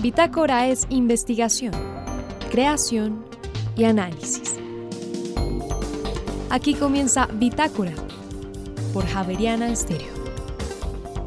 [0.00, 1.72] Bitácora es investigación,
[2.50, 3.22] creación
[3.76, 4.58] y análisis.
[6.48, 7.92] Aquí comienza Bitácora
[8.94, 10.19] por Javeriana Estéreo.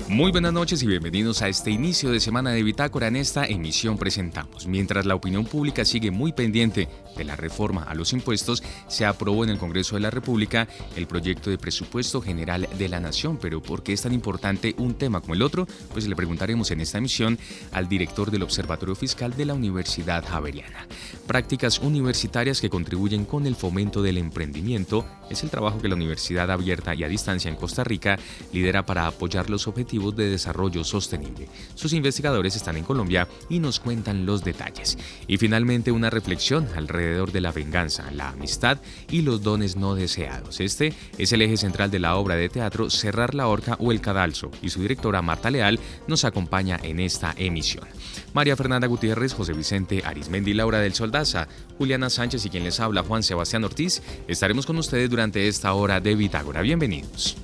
[0.10, 3.08] Muy buenas noches y bienvenidos a este inicio de semana de Bitácora.
[3.08, 7.96] En esta emisión presentamos, mientras la opinión pública sigue muy pendiente de la reforma a
[7.96, 12.68] los impuestos, se aprobó en el Congreso de la República el proyecto de presupuesto general
[12.78, 13.38] de la Nación.
[13.42, 15.68] Pero ¿por qué es tan importante un tema como el otro?
[15.94, 17.40] Pues le preguntaremos en esta emisión
[17.72, 20.86] al director del Observatorio Fiscal de la Universidad Javeriana.
[21.28, 26.52] Prácticas universitarias que contribuyen con el fomento del emprendimiento es el trabajo que la Universidad
[26.52, 28.20] Abierta y a Distancia en Costa Rica
[28.52, 31.48] lidera para apoyar los objetivos de desarrollo sostenible.
[31.76, 34.98] Sus investigadores están en Colombia y nos cuentan los detalles.
[35.26, 38.80] Y finalmente una reflexión alrededor de la venganza, la amistad
[39.10, 40.60] y los dones no deseados.
[40.60, 44.02] Este es el eje central de la obra de teatro Cerrar la Horca o El
[44.02, 47.88] Cadalso y su directora Marta Leal nos acompaña en esta emisión.
[48.34, 53.04] María Fernanda Gutiérrez, José Vicente Arismendi, Laura del Soldaza, Juliana Sánchez y quien les habla
[53.04, 56.62] Juan Sebastián Ortiz, estaremos con ustedes durante esta hora de Bitágora.
[56.62, 57.38] Bienvenidos.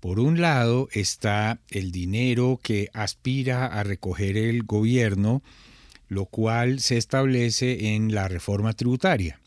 [0.00, 5.42] Por un lado está el dinero que aspira a recoger el gobierno
[6.08, 9.40] lo cual se establece en la reforma tributaria.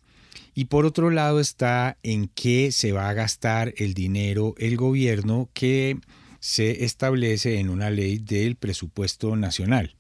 [0.54, 5.50] Y por otro lado está en qué se va a gastar el dinero el gobierno
[5.54, 5.98] que
[6.40, 9.96] se establece en una ley del presupuesto nacional.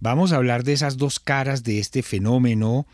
[0.00, 2.86] Vamos a hablar de esas dos caras de este fenómeno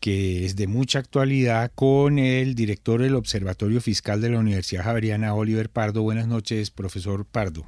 [0.00, 5.34] que es de mucha actualidad con el director del Observatorio Fiscal de la Universidad Javeriana,
[5.34, 6.02] Oliver Pardo.
[6.02, 7.66] Buenas noches, profesor Pardo.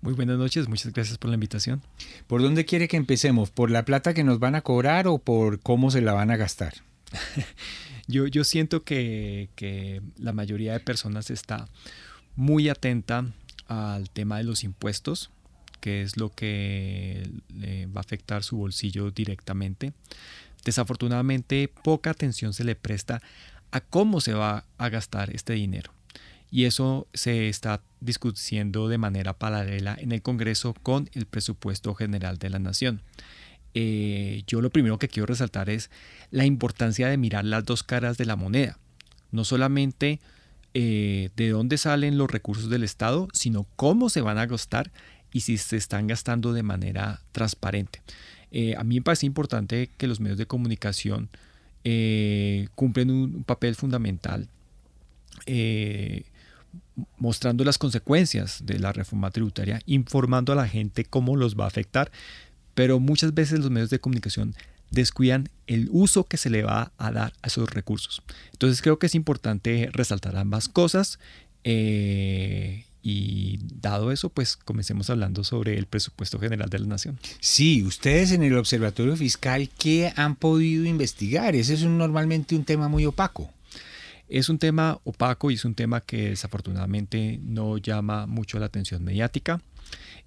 [0.00, 1.82] Muy buenas noches, muchas gracias por la invitación.
[2.26, 3.50] ¿Por dónde quiere que empecemos?
[3.50, 6.36] ¿Por la plata que nos van a cobrar o por cómo se la van a
[6.36, 6.74] gastar?
[8.08, 11.68] yo, yo siento que, que la mayoría de personas está
[12.34, 13.26] muy atenta
[13.72, 15.30] al tema de los impuestos,
[15.80, 19.92] que es lo que le va a afectar su bolsillo directamente.
[20.64, 23.20] Desafortunadamente, poca atención se le presta
[23.70, 25.92] a cómo se va a gastar este dinero
[26.52, 32.36] y eso se está discutiendo de manera paralela en el Congreso con el presupuesto general
[32.36, 33.00] de la Nación.
[33.72, 35.90] Eh, yo lo primero que quiero resaltar es
[36.30, 38.78] la importancia de mirar las dos caras de la moneda,
[39.30, 40.20] no solamente
[40.74, 44.90] eh, de dónde salen los recursos del Estado, sino cómo se van a gastar
[45.32, 48.02] y si se están gastando de manera transparente.
[48.50, 51.30] Eh, a mí me parece importante que los medios de comunicación
[52.76, 54.48] cumplen un, papel fundamental
[57.16, 61.68] mostrando las consecuencias de la reforma tributaria, informando a la gente cómo los va a
[61.68, 62.12] afectar,
[62.74, 64.54] pero muchas veces los medios de comunicación
[64.92, 68.22] descuidan el uso que se le va a dar a esos recursos.
[68.52, 71.18] Entonces creo que es importante resaltar ambas cosas
[71.64, 77.18] eh, y dado eso, pues comencemos hablando sobre el presupuesto general de la nación.
[77.40, 81.56] Sí, ustedes en el Observatorio Fiscal, ¿qué han podido investigar?
[81.56, 83.50] Ese es normalmente un tema muy opaco.
[84.32, 89.04] Es un tema opaco y es un tema que desafortunadamente no llama mucho la atención
[89.04, 89.60] mediática.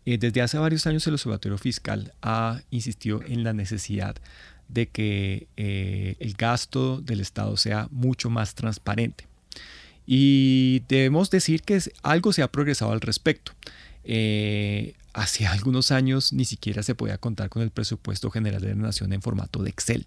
[0.06, 4.16] Eh, desde hace varios años el Observatorio Fiscal ha insistido en la necesidad
[4.68, 9.26] de que eh, el gasto del Estado sea mucho más transparente.
[10.06, 13.54] Y debemos decir que algo se ha progresado al respecto.
[14.04, 18.76] Eh, hace algunos años ni siquiera se podía contar con el presupuesto general de la
[18.76, 20.06] nación en formato de Excel.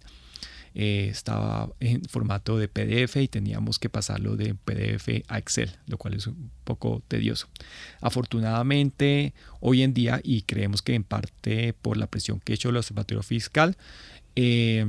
[0.81, 5.99] Eh, estaba en formato de PDF y teníamos que pasarlo de PDF a Excel, lo
[5.99, 7.49] cual es un poco tedioso.
[8.01, 12.69] Afortunadamente, hoy en día, y creemos que en parte por la presión que ha hecho
[12.69, 13.77] el Observatorio Fiscal,
[14.37, 14.87] eh,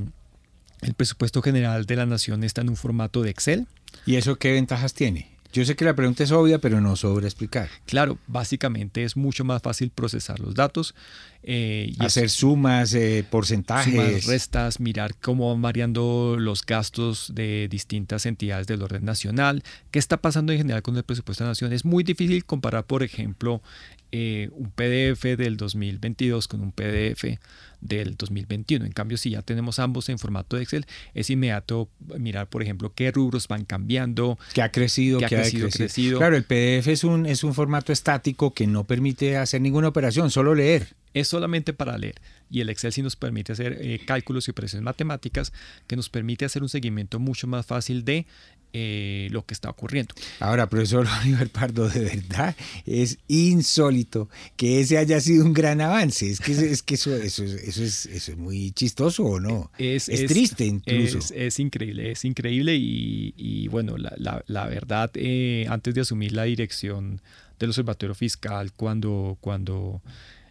[0.81, 3.65] el presupuesto general de la nación está en un formato de Excel.
[4.05, 5.38] ¿Y eso qué ventajas tiene?
[5.51, 7.69] Yo sé que la pregunta es obvia, pero no sobra explicar.
[7.85, 10.93] Claro, básicamente es mucho más fácil procesar los datos.
[11.41, 13.93] Eh, y Hacer sumas, eh, porcentajes.
[13.93, 19.63] Sumas, restas, mirar cómo van variando los gastos de distintas entidades del orden nacional.
[19.89, 21.73] ¿Qué está pasando en general con el presupuesto de la nación?
[21.73, 23.63] Es muy difícil comparar, por ejemplo,
[24.11, 27.37] eh, un PDF del 2022 con un PDF
[27.81, 28.85] del 2021.
[28.85, 32.93] En cambio, si ya tenemos ambos en formato de Excel, es inmediato mirar, por ejemplo,
[32.93, 34.37] qué rubros van cambiando.
[34.53, 35.19] ¿Qué ha crecido?
[35.19, 39.37] ¿Qué, ha crecido, Claro, el PDF es un, es un formato estático que no permite
[39.37, 40.95] hacer ninguna operación, solo leer.
[41.13, 42.15] Es solamente para leer.
[42.51, 45.53] Y el Excel sí nos permite hacer eh, cálculos y operaciones matemáticas
[45.87, 48.27] que nos permite hacer un seguimiento mucho más fácil de
[48.71, 50.13] eh, lo que está ocurriendo.
[50.39, 52.55] Ahora, profesor Oliver Pardo, de verdad
[52.85, 56.29] es insólito que ese haya sido un gran avance.
[56.29, 59.71] Es que, es que eso, eso, eso, es, eso es muy chistoso, ¿o no?
[59.77, 61.19] Es, triste incluso.
[61.33, 67.21] Es, increíble, es increíble y, bueno, la, la, verdad, eh, antes de asumir la dirección
[67.57, 70.01] del Observatorio Fiscal, cuando, cuando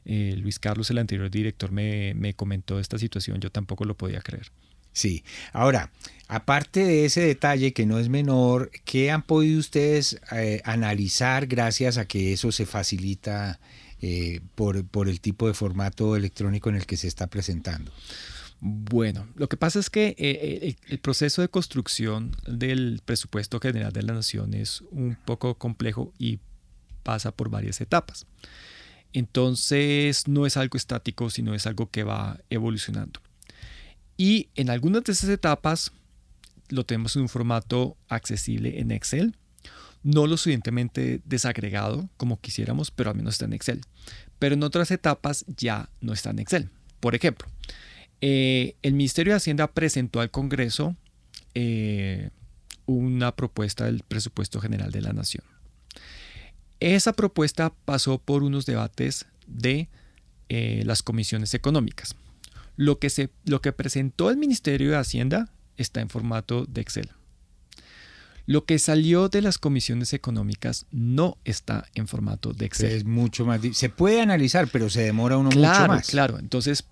[0.05, 4.21] eh, Luis Carlos, el anterior director, me, me comentó esta situación, yo tampoco lo podía
[4.21, 4.51] creer.
[4.99, 5.23] Sí.
[5.53, 5.93] Ahora,
[6.27, 11.99] aparte de ese detalle que no es menor, ¿qué han podido ustedes eh, analizar gracias
[11.99, 13.61] a que eso se facilita
[14.01, 17.93] eh, por, por, el tipo de formato electrónico en el que se está presentando?
[18.59, 24.03] Bueno, lo que pasa es que eh, el proceso de construcción del presupuesto general de
[24.03, 26.41] la nación es un poco complejo y
[27.05, 28.27] pasa por varias etapas.
[29.13, 33.21] Entonces no es algo estático, sino es algo que va evolucionando.
[34.19, 35.93] Y en algunas de esas etapas
[36.69, 39.35] lo tenemos en un formato accesible en Excel,
[40.03, 43.81] no lo suficientemente desagregado como quisiéramos, pero al menos está en Excel.
[44.39, 46.69] Pero en otras etapas ya no está en Excel.
[47.01, 47.49] Por ejemplo,
[48.21, 50.97] eh, el Ministerio de Hacienda presentó al Congreso
[51.55, 52.31] eh,
[52.87, 55.45] una propuesta del presupuesto general de la Nación.
[56.81, 59.89] Esa propuesta pasó por unos debates de
[60.49, 62.15] eh, las comisiones económicas.
[62.79, 67.11] Lo que, se, lo que presentó el Ministerio de Hacienda está en formato de Excel.
[68.47, 72.93] Lo que salió de las comisiones económicas no está en formato de Excel.
[72.93, 73.61] Es mucho más.
[73.73, 76.07] Se puede analizar, pero se demora uno mucho más.
[76.09, 76.85] Claro, entonces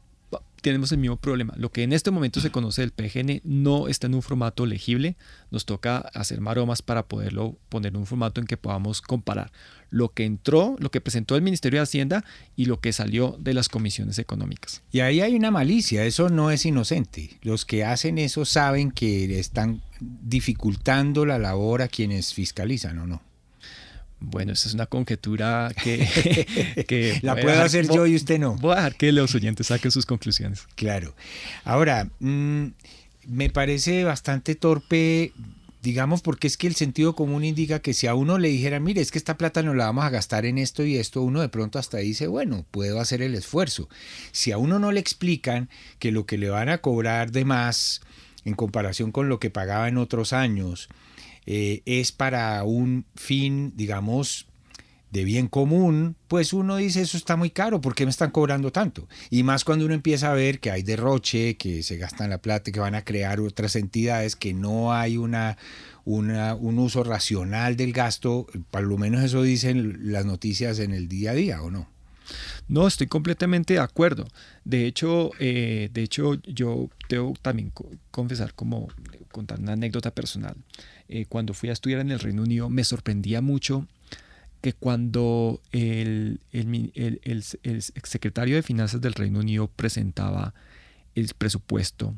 [0.62, 1.54] tenemos el mismo problema.
[1.56, 5.16] Lo que en este momento se conoce del PGN no está en un formato legible.
[5.50, 9.52] Nos toca hacer maromas para poderlo poner en un formato en que podamos comparar
[9.90, 12.24] lo que entró, lo que presentó el Ministerio de Hacienda
[12.56, 14.82] y lo que salió de las comisiones económicas.
[14.90, 17.38] Y ahí hay una malicia, eso no es inocente.
[17.42, 23.22] Los que hacen eso saben que están dificultando la labor a quienes fiscalizan o no.
[24.28, 28.56] Bueno, esa es una conjetura que, la puedo hacer yo y usted no.
[28.56, 30.66] Voy a dejar que los oyentes saquen sus conclusiones.
[30.74, 31.14] Claro.
[31.64, 32.66] Ahora, mm,
[33.28, 35.32] me parece bastante torpe,
[35.80, 39.00] digamos, porque es que el sentido común indica que si a uno le dijera, mire,
[39.00, 41.48] es que esta plata no la vamos a gastar en esto y esto, uno de
[41.48, 43.88] pronto hasta dice, bueno, puedo hacer el esfuerzo.
[44.32, 45.70] Si a uno no le explican
[46.00, 48.00] que lo que le van a cobrar de más
[48.44, 50.88] en comparación con lo que pagaba en otros años,
[51.46, 54.46] eh, es para un fin, digamos,
[55.10, 58.70] de bien común, pues uno dice eso está muy caro, ¿por qué me están cobrando
[58.72, 59.08] tanto?
[59.30, 62.72] Y más cuando uno empieza a ver que hay derroche, que se gastan la plata,
[62.72, 65.56] que van a crear otras entidades, que no hay una,
[66.04, 71.08] una, un uso racional del gasto, por lo menos eso dicen las noticias en el
[71.08, 71.88] día a día, ¿o no?
[72.68, 74.26] No, estoy completamente de acuerdo.
[74.64, 77.72] De hecho, eh, de hecho yo debo también
[78.10, 78.88] confesar como
[79.30, 80.56] contar una anécdota personal.
[81.08, 83.86] Eh, cuando fui a estudiar en el Reino Unido me sorprendía mucho
[84.60, 90.54] que cuando el, el, secretario de Finanzas del Reino Unido presentaba
[91.14, 92.14] el presupuesto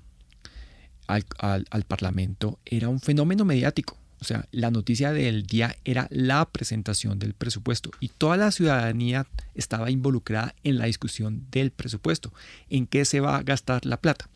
[1.07, 3.99] al, al Parlamento, era un fenómeno mediático.
[4.21, 9.27] O sea, la noticia del día era la presentación del presupuesto y toda la ciudadanía
[9.55, 12.33] estaba involucrada en la discusión del presupuesto,
[12.69, 14.29] en qué se va a gastar la plata.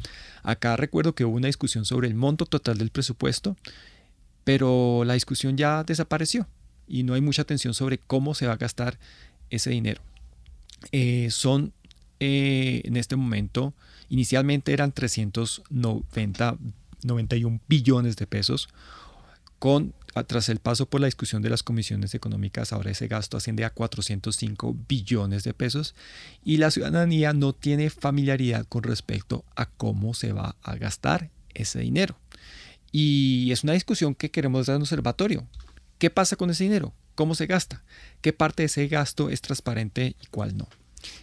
[0.43, 3.57] Acá recuerdo que hubo una discusión sobre el monto total del presupuesto,
[4.45, 6.47] pero la discusión ya desapareció
[6.87, 8.99] y no hay mucha atención sobre cómo se va a gastar
[9.51, 10.03] ese dinero.
[10.91, 11.73] Eh, son
[12.21, 13.75] eh, en este momento,
[14.09, 16.57] inicialmente eran 390,
[17.03, 18.69] 91 billones de pesos
[19.59, 19.93] con,
[20.27, 23.71] tras el paso por la discusión de las comisiones económicas, ahora ese gasto asciende a
[23.71, 25.95] 405 billones de pesos
[26.45, 31.81] y la ciudadanía no tiene familiaridad con respecto a cómo se va a gastar ese
[31.81, 32.17] dinero.
[32.93, 35.47] Y es una discusión que queremos dar en observatorio.
[35.99, 36.93] ¿Qué pasa con ese dinero?
[37.15, 37.83] ¿Cómo se gasta?
[38.21, 40.69] ¿Qué parte de ese gasto es transparente y cuál no?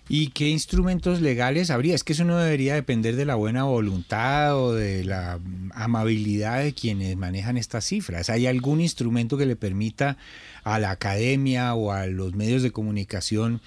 [0.07, 1.95] ¿Y qué instrumentos legales habría?
[1.95, 5.39] Es que eso no debería depender de la buena voluntad o de la
[5.73, 8.29] amabilidad de quienes manejan estas cifras.
[8.29, 10.17] ¿Hay algún instrumento que le permita
[10.63, 13.61] a la academia o a los medios de comunicación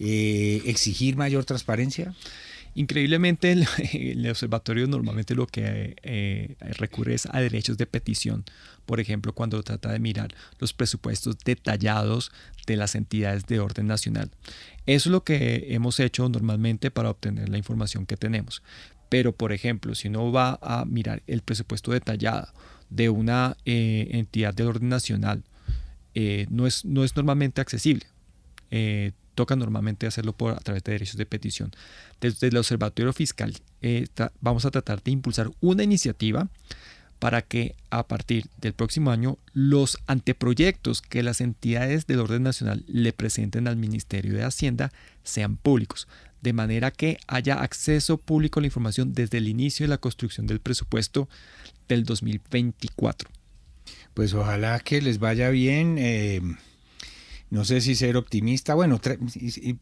[0.00, 2.14] eh, exigir mayor transparencia?
[2.74, 3.52] Increíblemente,
[3.92, 8.44] el, observatorio normalmente lo que eh, recurre es a derechos de petición.
[8.86, 12.32] Por ejemplo, cuando trata de mirar los presupuestos detallados
[12.66, 14.30] de las entidades de orden nacional.
[14.86, 18.62] Eso es lo que hemos hecho normalmente para obtener la información que tenemos.
[19.08, 22.48] Pero, por ejemplo, si uno va a mirar el presupuesto detallado
[22.88, 25.44] de una eh, entidad de orden nacional,
[26.14, 28.06] eh, no, es, no es normalmente accesible
[29.34, 31.72] toca normalmente hacerlo por, a través de derechos de petición.
[32.20, 34.06] Desde el Observatorio Fiscal eh,
[34.40, 36.48] vamos a tratar de impulsar una iniciativa
[37.18, 42.84] para que a partir del próximo año los anteproyectos que las entidades del orden nacional
[42.88, 44.90] le presenten al Ministerio de Hacienda
[45.22, 46.08] sean públicos,
[46.40, 50.48] de manera que haya acceso público a la información desde el inicio de la construcción
[50.48, 51.28] del presupuesto
[51.86, 53.30] del 2024.
[54.14, 55.96] Pues ojalá que les vaya bien.
[55.98, 56.40] Eh
[57.52, 58.98] no sé si ser optimista, bueno,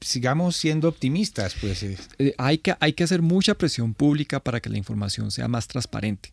[0.01, 1.85] sigamos siendo optimistas, pues.
[1.85, 5.69] Eh, hay, que, hay que hacer mucha presión pública para que la información sea más
[5.69, 6.33] transparente.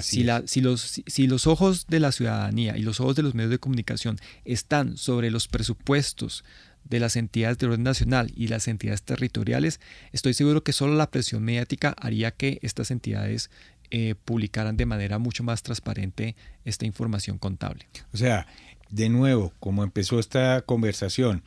[0.00, 3.34] Si, la, si, los, si, los, ojos de la ciudadanía y los ojos de los
[3.34, 6.44] medios de comunicación están sobre los presupuestos
[6.84, 9.80] de las entidades de orden nacional y las entidades territoriales,
[10.12, 13.48] estoy seguro que solo la presión mediática haría que estas entidades
[13.90, 16.36] eh, publicaran de manera mucho más transparente
[16.66, 17.86] esta información contable.
[18.12, 18.46] O sea,
[18.90, 21.42] de nuevo, como empezó esta conversación,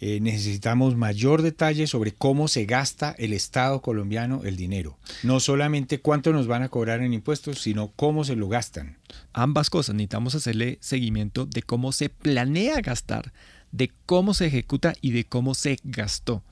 [0.00, 4.96] eh, necesitamos mayor detalle sobre cómo se gasta el Estado colombiano el dinero.
[5.24, 8.98] No solamente cuánto nos van a cobrar en impuestos, sino cómo se lo gastan.
[9.32, 13.32] Ambas cosas, necesitamos hacerle seguimiento de cómo se planea gastar
[13.72, 16.42] de cómo se ejecuta y de cómo se gastó.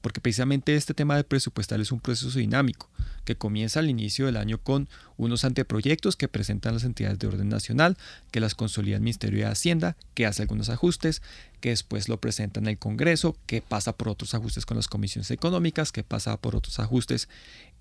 [0.00, 2.88] Porque precisamente este tema de presupuestal es un proceso dinámico
[3.24, 7.48] que comienza al inicio del año con unos anteproyectos que presentan las entidades de orden
[7.48, 7.96] nacional,
[8.30, 11.22] que las consolida el Ministerio de Hacienda, que hace algunos ajustes,
[11.60, 15.30] que después lo presenta en el Congreso, que pasa por otros ajustes con las comisiones
[15.32, 17.28] económicas, que pasa por otros ajustes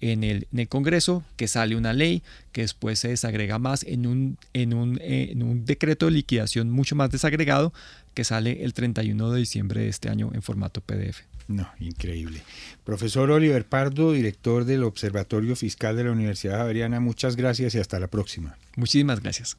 [0.01, 4.73] en el, Congreso, que sale una ley, que después se desagrega más en un, en,
[4.73, 7.71] un, en un decreto de liquidación mucho más desagregado,
[8.13, 11.21] que sale el 31 de diciembre de este año en formato PDF.
[11.47, 12.41] No, increíble.
[12.83, 17.99] Profesor Oliver Pardo, director del Observatorio Fiscal de la Universidad Javeriana, muchas gracias y hasta
[17.99, 18.57] la próxima.
[18.75, 19.57] Muchísimas gracias.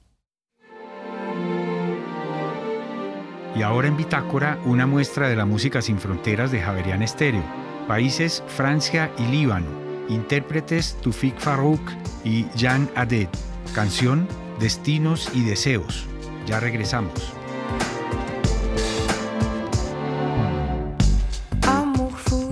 [3.56, 7.44] Y ahora en Bitácora, una muestra de la música sin fronteras de Javeriana Estéreo.
[7.88, 9.86] Países Francia y Líbano.
[10.08, 11.80] Intérpretes Tufik Farouk
[12.22, 13.28] y Jan Aded.
[13.74, 14.28] Canción
[14.60, 16.06] Destinos y Deseos.
[16.46, 17.32] Ya regresamos.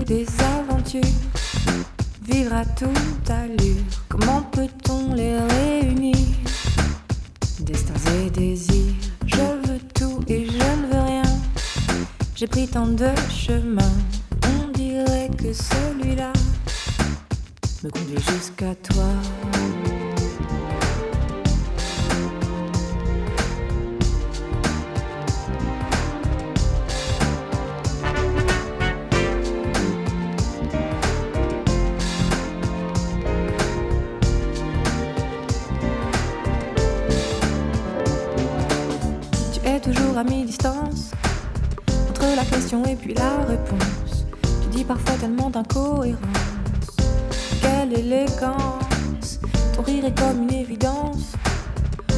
[0.04, 0.26] Des
[0.58, 1.02] aventures,
[2.22, 3.82] vivre à toute allure.
[4.08, 6.16] Comment peut-on les réunir?
[7.60, 7.94] Destins
[8.26, 8.94] et désirs,
[9.26, 11.22] je veux tout et je ne veux rien.
[12.34, 13.96] J'ai pris tant de chemins,
[14.42, 16.32] on dirait que celui-là
[17.82, 19.08] me conduit jusqu'à toi.
[39.84, 41.10] Toujours à mi-distance
[42.08, 44.24] entre la question et puis la réponse.
[44.62, 46.16] Tu dis parfois tellement d'incohérence.
[47.60, 49.40] Quelle élégance,
[49.76, 51.32] ton rire est comme une évidence.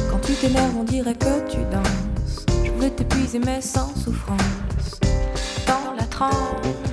[0.09, 2.45] Quand tu t'énerves, on dirait que tu danses.
[2.63, 5.01] Je veux t'épuiser, mais sans souffrance.
[5.67, 6.86] Dans la transe.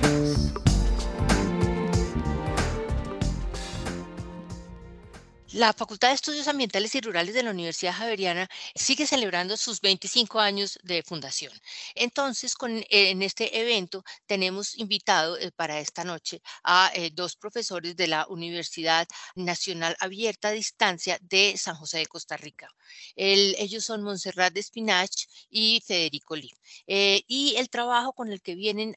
[5.55, 10.41] La Facultad de Estudios Ambientales y Rurales de la Universidad Javeriana sigue celebrando sus 25
[10.41, 11.53] años de fundación.
[11.95, 12.55] Entonces,
[12.89, 18.27] en este evento tenemos invitado eh, para esta noche a eh, dos profesores de la
[18.27, 22.67] Universidad Nacional Abierta a Distancia de San José de Costa Rica.
[23.15, 26.51] ellos son Montserrat de Espinach y Federico Lee.
[26.85, 28.93] Eh, y el trabajo con el que vienen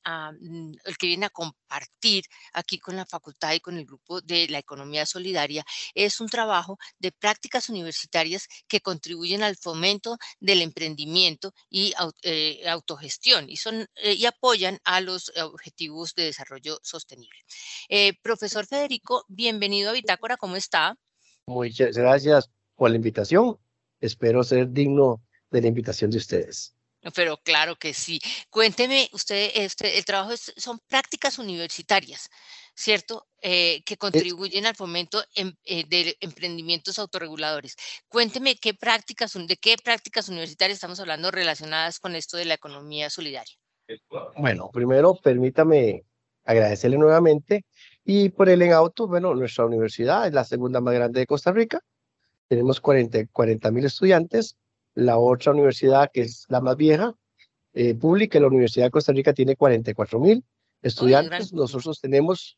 [0.84, 4.58] el que vienen a compartir aquí con la facultad y con el grupo de la
[4.58, 6.47] economía solidaria es un trabajo
[6.98, 14.14] de prácticas universitarias que contribuyen al fomento del emprendimiento y eh, autogestión y, son, eh,
[14.14, 17.38] y apoyan a los objetivos de desarrollo sostenible.
[17.88, 20.96] Eh, profesor Federico, bienvenido a Bitácora, ¿cómo está?
[21.46, 23.58] Muchas gracias por la invitación.
[24.00, 26.74] Espero ser digno de la invitación de ustedes.
[27.14, 28.20] Pero claro que sí.
[28.50, 32.28] Cuénteme, usted, este, el trabajo son prácticas universitarias,
[32.78, 33.26] ¿cierto?
[33.42, 37.76] Eh, que contribuyen al fomento em, eh, de emprendimientos autorreguladores.
[38.08, 43.10] Cuénteme qué prácticas, de qué prácticas universitarias estamos hablando relacionadas con esto de la economía
[43.10, 43.54] solidaria.
[44.36, 46.04] Bueno, primero permítame
[46.44, 47.64] agradecerle nuevamente
[48.04, 51.52] y por el en auto, bueno, nuestra universidad es la segunda más grande de Costa
[51.52, 51.80] Rica.
[52.48, 54.56] Tenemos 40 mil estudiantes
[54.98, 57.14] la otra universidad, que es la más vieja,
[57.72, 60.44] eh, pública, la Universidad de Costa Rica tiene 44 mil
[60.82, 61.52] estudiantes.
[61.52, 62.57] Nosotros tenemos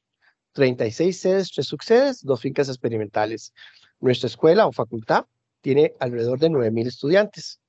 [0.52, 3.52] 36 sedes, tres subsedes, dos fincas experimentales.
[4.00, 5.26] Nuestra escuela o facultad
[5.60, 7.60] tiene alrededor de 9 mil estudiantes.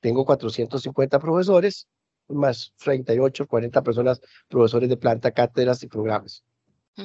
[0.00, 1.86] Tengo 450 profesores,
[2.28, 6.44] más 38, 40 personas, profesores de planta, cátedras y programas.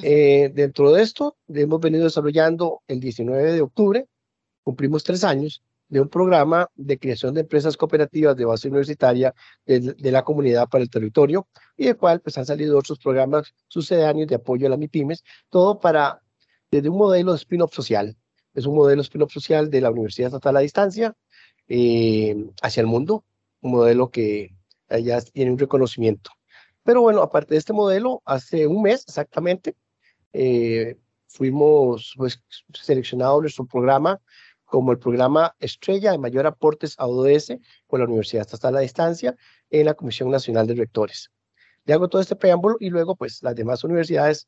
[0.02, 4.06] Eh, dentro de esto, hemos venido desarrollando el 19 de octubre,
[4.62, 9.34] cumplimos tres años, de un programa de creación de empresas cooperativas de base universitaria
[9.66, 14.28] de, la comunidad para el territorio y de cual pues han salido otros programas sucedáneos
[14.28, 16.20] de apoyo a las MIPIMES, todo para,
[16.70, 18.16] desde un modelo de spin-off social.
[18.54, 21.14] Es un modelo spin-off social de la Universidad Estatal a Distancia
[21.68, 23.24] eh, hacia el mundo,
[23.60, 24.54] un modelo que
[25.02, 26.30] ya tiene un reconocimiento.
[26.82, 29.76] Pero bueno, aparte de este modelo, hace un mes exactamente,
[30.32, 32.42] eh, fuimos pues,
[32.72, 34.20] seleccionados nuestro programa
[34.68, 39.34] como el programa estrella de mayor aportes a ODS con la Universidad Estatal a Distancia
[39.70, 41.30] en la Comisión Nacional de Rectores.
[41.84, 44.46] Le hago todo este preámbulo y luego pues las demás universidades,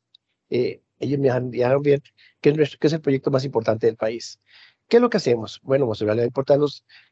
[0.49, 2.03] eh, ellos me dejaron bien
[2.39, 4.39] que que es el proyecto más importante del país.
[4.87, 5.59] ¿Qué es lo que hacemos?
[5.63, 6.57] Bueno, Monserrat le va a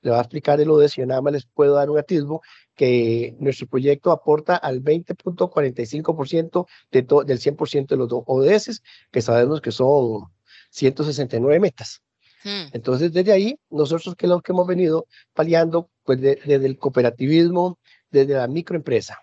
[0.01, 2.42] le va a explicar el ODS y nada más les puedo dar un atisbo
[2.75, 9.72] que nuestro proyecto aporta al 20.45% de del 100% de los ODS, que sabemos que
[9.72, 10.25] son
[10.72, 12.04] 169 metas.
[12.43, 12.69] Hmm.
[12.74, 17.79] Entonces, desde ahí, nosotros que lo que hemos venido paliando, pues desde el cooperativismo,
[18.12, 19.19] desde la microempresa,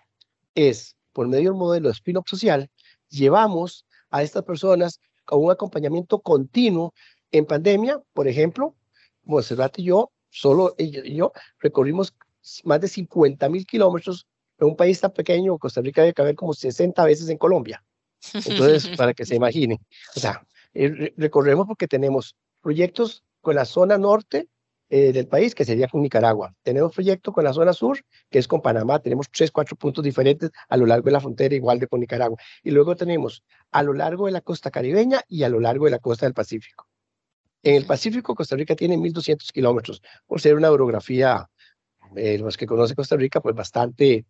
[0.55, 2.69] es por medio del modelo de spin-off social,
[3.09, 6.93] llevamos a estas personas a un acompañamiento continuo
[7.31, 8.75] en pandemia, por ejemplo,
[9.23, 12.13] Monserrat y yo, solo ella y yo, recorrimos
[12.63, 14.25] más de 50 mil kilómetros
[14.59, 17.83] en un país tan pequeño, Costa Rica debe caber como 60 veces en Colombia.
[18.33, 19.79] Entonces, para que se imaginen.
[20.15, 22.35] O sea, eh, recorremos porque tenemos
[22.67, 24.49] proyectos con la zona norte
[24.89, 26.53] eh, del país, que sería con Nicaragua.
[26.63, 27.97] Tenemos proyectos con la zona sur,
[28.29, 28.99] que es con Panamá.
[28.99, 32.37] Tenemos tres, cuatro puntos diferentes a lo largo de la frontera, igual de con Nicaragua.
[32.63, 35.91] Y luego tenemos a lo largo de la costa caribeña y a lo largo de
[35.91, 36.89] la costa del Pacífico.
[37.63, 41.49] En el Pacífico, Costa Rica tiene 1.200 kilómetros, por ser una orografía,
[42.17, 44.25] eh, los que conocen Costa Rica, pues bastante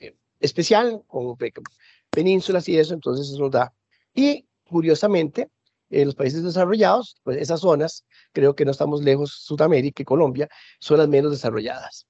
[0.00, 1.36] eh, especial, con
[2.10, 3.72] penínsulas y eso, entonces eso nos da.
[4.12, 5.48] Y curiosamente,
[5.90, 10.48] en los países desarrollados, pues esas zonas, creo que no estamos lejos, Sudamérica y Colombia,
[10.80, 12.06] son las menos desarrolladas.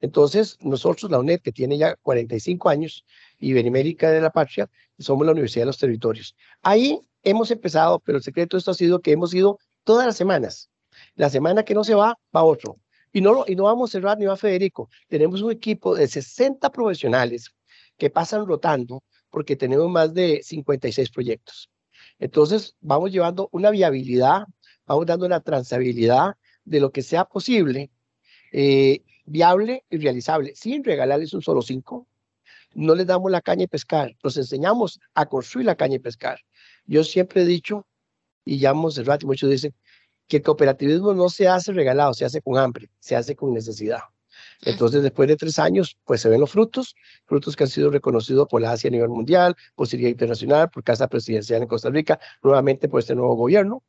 [0.00, 3.04] Entonces, nosotros, la UNED, que tiene ya 45 años,
[3.38, 6.34] y Benemérica de la Patria, somos la Universidad de los Territorios.
[6.62, 10.16] Ahí hemos empezado, pero el secreto de esto ha sido que hemos ido todas las
[10.16, 10.70] semanas.
[11.14, 12.78] La semana que no se va, va otro.
[13.12, 14.88] Y no, y no vamos a cerrar ni va Federico.
[15.08, 17.50] Tenemos un equipo de 60 profesionales
[17.96, 21.70] que pasan rotando porque tenemos más de 56 proyectos.
[22.22, 24.44] Entonces, vamos llevando una viabilidad,
[24.86, 27.90] vamos dando una transabilidad de lo que sea posible,
[28.52, 32.06] eh, viable y realizable, sin regalarles un solo cinco.
[32.74, 36.38] No les damos la caña y pescar, los enseñamos a construir la caña y pescar.
[36.86, 37.88] Yo siempre he dicho
[38.44, 39.74] y ya Monserrat y muchos dicen
[40.28, 43.98] que el cooperativismo no se hace regalado, se hace con hambre, se hace con necesidad.
[44.62, 46.94] Entonces, después de tres años, pues se ven los frutos,
[47.26, 50.84] frutos que han sido reconocidos por la Asia a nivel mundial, por Siria Internacional, por
[50.84, 53.82] Casa Presidencial en Costa Rica, nuevamente por este nuevo gobierno,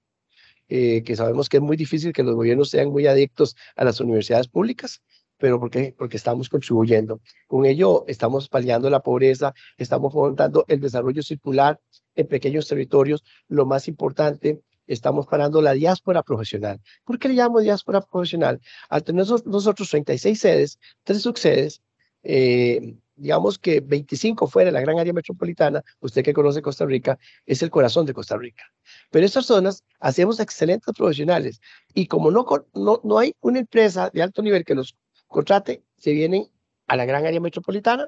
[0.70, 4.00] eh, que sabemos que es muy difícil que los gobiernos sean muy adictos a las
[4.00, 5.02] universidades públicas,
[5.38, 5.94] pero ¿por qué?
[5.98, 7.22] Porque estamos contribuyendo.
[7.48, 11.80] Con ello estamos paliando la pobreza, estamos fomentando el desarrollo circular
[12.16, 13.24] en pequeños territorios.
[13.48, 16.80] Lo más importante, estamos parando la diáspora profesional.
[17.04, 18.62] ¿Por qué le llamo diáspora profesional?
[18.90, 21.82] Al tener nosotros 36 sedes, tres subsedes,
[22.24, 27.18] eh, digamos que 25 fuera de la gran área metropolitana, usted que conoce Costa Rica,
[27.46, 28.64] es el corazón de Costa Rica.
[29.12, 31.60] Pero estas zonas hacemos excelentes profesionales
[31.94, 34.96] y como no, no, no hay una empresa de alto nivel que los
[35.28, 36.50] contrate, se vienen
[36.88, 38.08] a la gran área metropolitana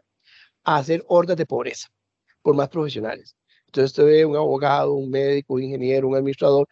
[0.63, 1.88] a hacer hordas de pobreza
[2.41, 3.35] por más profesionales.
[3.67, 6.67] Entonces usted ve un abogado, un médico, un ingeniero, un administrador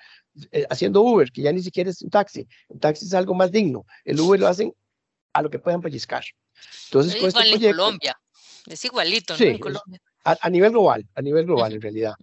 [0.52, 2.48] eh, haciendo Uber, que ya ni siquiera es un taxi.
[2.70, 3.86] Un taxi es algo más digno.
[4.04, 4.74] El Uber lo hacen
[5.34, 6.24] a lo que puedan pellizcar.
[6.86, 8.22] Entonces, es este igual en Colombia.
[8.68, 9.46] Es igualito, ¿no?
[9.46, 10.02] En Colombia.
[10.24, 12.14] A, nivel global, a nivel global en realidad.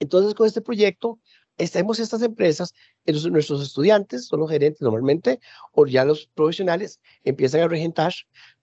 [0.00, 1.20] Entonces, con este proyecto,
[1.56, 2.74] estamos estas empresas,
[3.06, 5.38] nuestros estudiantes son los gerentes normalmente,
[5.72, 8.12] o ya los profesionales empiezan a regentar,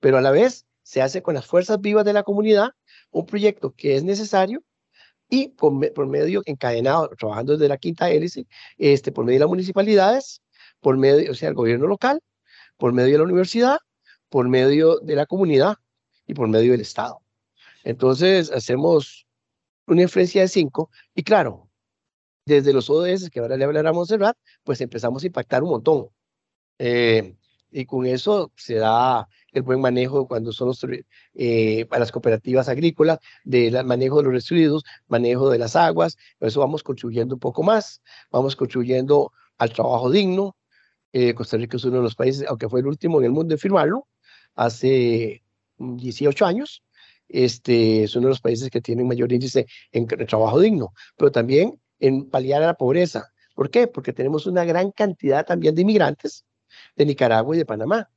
[0.01, 2.71] pero a la vez se hace con las fuerzas vivas de la comunidad
[3.11, 4.61] un proyecto que es necesario
[5.29, 5.73] y por,
[6.07, 10.41] medio encadenado, trabajando desde la quinta hélice, este, por medio de las municipalidades,
[10.79, 12.21] por medio, o sea, el gobierno local,
[12.77, 13.79] por medio de la universidad,
[14.29, 15.77] por medio de la comunidad
[16.27, 17.21] y por medio del Estado.
[17.83, 19.27] Entonces, hacemos
[19.87, 21.69] una influencia de cinco y claro,
[22.45, 26.09] desde los ODS, que ahora le hablará a Montserrat, pues empezamos a impactar un montón.
[26.77, 27.35] Eh,
[27.75, 30.85] y con eso se da el buen manejo cuando son los,
[31.33, 36.61] eh, las cooperativas agrícolas, del manejo de los residuos, manejo de las aguas, por eso
[36.61, 40.55] vamos contribuyendo un poco más, vamos contribuyendo al trabajo digno.
[41.11, 43.53] Eh, Costa Rica es uno de los países, aunque fue el último en el mundo
[43.53, 44.07] en firmarlo,
[44.55, 45.43] hace
[45.77, 46.81] 18 años,
[47.27, 51.29] este, es uno de los países que tiene mayor índice en, en trabajo digno, pero
[51.29, 53.33] también en paliar a la pobreza.
[53.53, 53.87] ¿Por qué?
[53.87, 56.45] Porque tenemos una gran cantidad también de inmigrantes
[56.95, 58.09] de Nicaragua y de Panamá.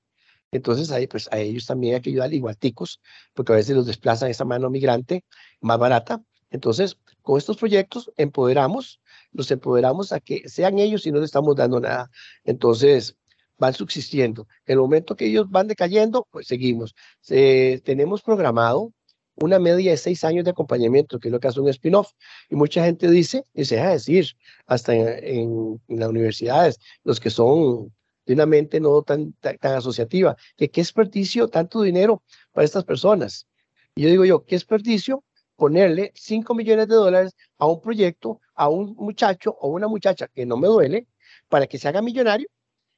[0.51, 3.01] Entonces, ahí, pues, a ellos también hay que ayudar igualticos,
[3.35, 5.25] porque a veces los desplazan esa mano migrante
[5.61, 6.23] más barata.
[6.51, 9.01] Entonces, con estos proyectos empoderamos,
[9.33, 12.11] los empoderamos a que sean ellos y no les estamos dando nada.
[12.44, 13.16] Entonces,
[13.59, 14.47] van subsistiendo.
[14.66, 16.94] En el momento que ellos van decayendo, pues seguimos.
[17.27, 18.92] tenemos programado
[19.40, 22.12] una media de seis años de acompañamiento, que es lo que hace un spin-off.
[22.49, 24.27] Y mucha gente dice, y se deja decir,
[24.66, 27.92] hasta en, las universidades, los que son
[28.29, 33.47] de una mente no tan, tan, asociativa, que qué desperdicio tanto dinero para estas personas.
[33.95, 35.25] Y yo digo yo, qué desperdicio
[35.57, 40.45] ponerle 5 millones de dólares a un proyecto, a un muchacho o una muchacha que
[40.45, 41.07] no me duele,
[41.49, 42.49] para que se haga millonario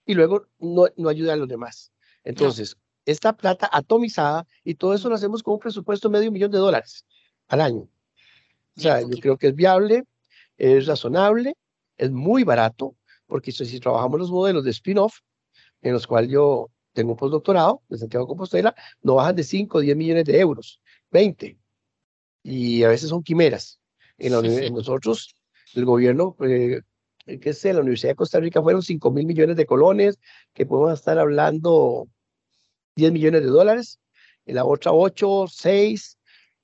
[0.04, 1.92] y luego no, no ayuda a los demás.
[2.24, 6.50] Entonces, esta plata atomizada y todo eso lo hacemos con un presupuesto de medio millón
[6.50, 7.06] de dólares
[7.46, 7.88] al año.
[8.76, 10.04] O sea, yo creo que es viable,
[10.58, 11.54] es razonable,
[11.96, 12.96] es muy barato,
[13.30, 15.20] porque si trabajamos los modelos de spin-off,
[15.80, 19.80] en los cuales yo tengo un postdoctorado de Santiago Compostela, no bajan de 5 o
[19.80, 20.80] 10 millones de euros,
[21.12, 21.56] 20.
[22.42, 23.80] Y a veces son quimeras.
[24.18, 24.32] En,
[24.74, 25.34] nosotros,
[25.74, 26.82] el gobierno, eh,
[27.40, 30.18] qué sé, la Universidad de Costa Rica fueron 5 mil millones de colones,
[30.52, 32.08] que podemos estar hablando
[32.96, 34.00] 10 millones de dólares,
[34.44, 36.18] en la otra 8, 6,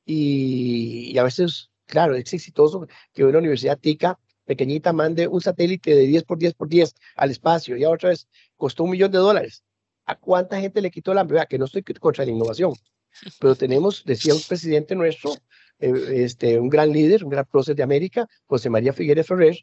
[0.05, 6.07] y, a veces, claro, es exitoso que una universidad tica pequeñita mande un satélite de
[6.07, 9.19] 10 por 10 por 10 al espacio, y a otra vez costó un millón de
[9.19, 9.63] dólares.
[10.07, 11.45] ¿A cuánta gente le quitó la hambre?
[11.49, 12.73] Que no estoy contra la innovación,
[13.41, 15.33] pero tenemos, decía un presidente nuestro,
[15.81, 19.59] eh, este, un gran líder, un gran prócer de América, José María Figueres Ferrer,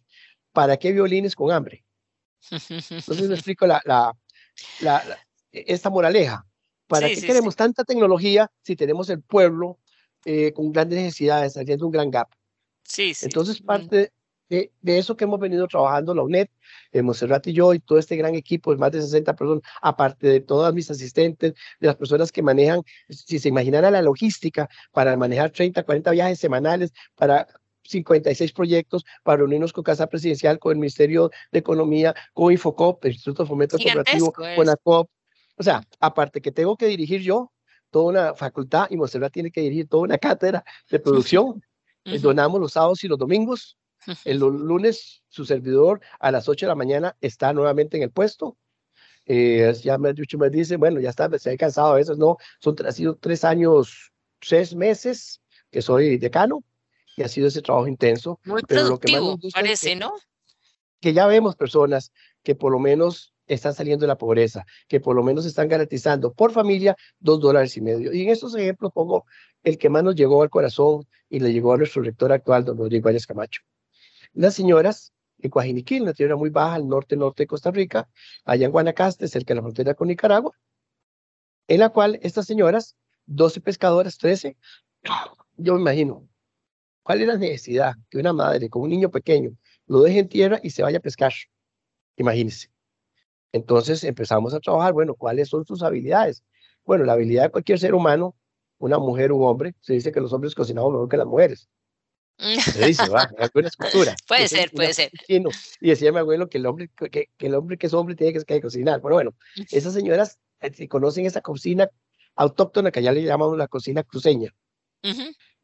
[0.52, 1.84] ¿para qué violines con hambre?
[2.52, 4.13] Entonces me explico la, la,
[4.82, 5.17] la,
[5.52, 6.46] esta moraleja.
[6.88, 9.80] ¿Para qué queremos tanta tecnología si tenemos el pueblo
[10.26, 12.28] eh, con grandes necesidades, haciendo un gran gap?
[12.84, 13.26] Sí, sí.
[13.26, 14.12] Entonces, parte
[14.54, 16.48] de, de, eso que hemos venido trabajando la UNED,
[16.92, 20.28] eh, Monserrat y yo, y todo este gran equipo de más de 60 personas, aparte
[20.28, 25.18] de todas mis asistentes, de las personas que manejan, si se imaginara la logística para
[25.18, 27.48] manejar 30, 40 viajes semanales, para
[27.86, 33.12] 56 proyectos para reunirnos con Casa Presidencial, con el Ministerio de Economía, con Infocop, el
[33.12, 35.10] Instituto de Fomento Cooperativo, con ACOP,
[35.58, 37.52] o sea, aparte que tengo que dirigir yo
[37.89, 41.63] toda una facultad y Monserrat tiene que dirigir toda una cátedra de producción.
[42.06, 43.78] Eh, donamos los sábados y los domingos.
[44.26, 48.58] El lunes, su servidor a las 8 de la mañana está nuevamente en el puesto.
[49.26, 52.76] Eh, ya me, me dice, bueno, ya está, se ha cansado a veces, no, son,
[52.86, 56.63] ha sido tres años, tres meses que soy decano
[57.16, 58.39] y ha sido ese trabajo intenso.
[58.44, 60.13] Muy pero lo que más parece, ¿no?
[61.00, 62.12] Que ya vemos personas
[62.44, 66.34] que por lo menos están saliendo de la pobreza, que por lo menos están garantizando
[66.34, 68.13] por familia dos dólares y medio.
[68.13, 69.26] Y en estos ejemplos pongo
[69.63, 72.78] el que más nos llegó al corazón y le llegó a nuestro rector actual, don
[72.78, 73.62] Rodrigo Arias Camacho.
[74.34, 78.10] Las señoras en Coajiniquil, una tierra muy baja al norte-norte de Costa Rica,
[78.46, 80.52] allá en Guanacaste, cerca de la frontera con Nicaragua,
[81.67, 84.58] en la cual estas señoras, 12 pescadoras, 13,
[85.58, 86.28] yo me imagino,
[87.04, 89.52] ¿cuál es la necesidad que una madre con un niño pequeño
[89.86, 91.34] lo deje en tierra y se vaya a pescar?
[92.17, 92.69] Imagínense.
[93.52, 96.43] Entonces empezamos a trabajar, bueno, ¿cuáles son sus habilidades?
[96.86, 98.36] Bueno, la habilidad de cualquier ser humano,
[98.80, 101.69] una mujer, un hombre, se dice que los hombres cocinamos mejor que las mujeres.
[102.74, 104.15] Se dice, va, alguna escultura.
[104.28, 105.12] Puede ser, puede ser.
[105.28, 108.62] Y decía mi abuelo que el hombre que, el hombre que es hombre tiene que,
[108.62, 109.02] cocinar.
[109.02, 109.34] Pero bueno,
[109.72, 111.89] esas señoras eh, conocen esa cocina
[112.36, 114.54] autóctona que ya le llamamos la cocina cruceña.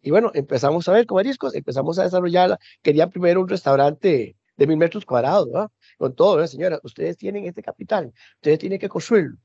[0.01, 2.59] Y bueno, empezamos a ver con mariscos, empezamos a desarrollarla.
[2.81, 5.69] Quería primero un restaurante de mil metros cuadrados, ¿verdad?
[5.97, 9.37] con todo, señora, ustedes tienen este capital, ustedes tienen que construirlo.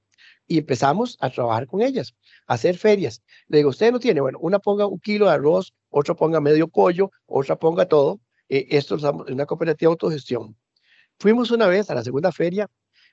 [0.47, 2.15] Y empezamos a trabajar con ellas,
[2.47, 3.23] a hacer ferias.
[3.49, 6.69] Le digo, usted no tiene, bueno, una ponga un kilo de arroz, otra ponga medio
[6.69, 8.21] pollo, otra ponga todo.
[8.49, 10.57] Eh, esto es una cooperativa de autogestión.
[11.19, 12.69] Fuimos una vez a la segunda feria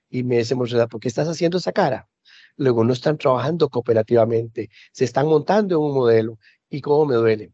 [0.10, 2.10] y me dice, ¿por qué estás haciendo esa cara?
[2.58, 6.38] Luego no están trabajando cooperativamente, se están montando en un modelo
[6.70, 7.54] y cómo me duele.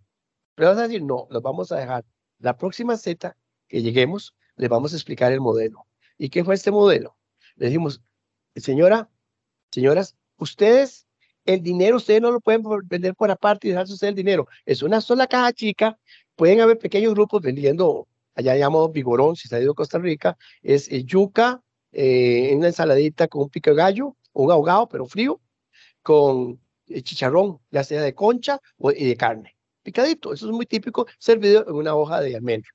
[0.55, 2.03] Pero vas a decir, no, los vamos a dejar.
[2.39, 3.35] La próxima Z
[3.67, 5.85] que lleguemos, le vamos a explicar el modelo.
[6.17, 7.15] ¿Y qué fue este modelo?
[7.55, 8.01] Le dijimos,
[8.55, 9.09] señora,
[9.77, 11.05] señoras, ustedes,
[11.45, 14.47] el dinero, ustedes no lo pueden vender por aparte y dejarse el dinero.
[14.65, 15.99] Es una sola caja chica,
[16.35, 20.35] pueden haber pequeños grupos vendiendo, allá llamado vigorón, si se ha ido a Costa Rica,
[20.63, 21.61] es eh, yuca,
[21.91, 25.39] eh, una ensaladita con un pico de gallo, un ahogado, pero frío,
[26.01, 29.55] con eh, chicharrón, ya sea de concha o y de carne.
[29.83, 32.71] Picadito, eso es muy típico, servido en una hoja de almendro.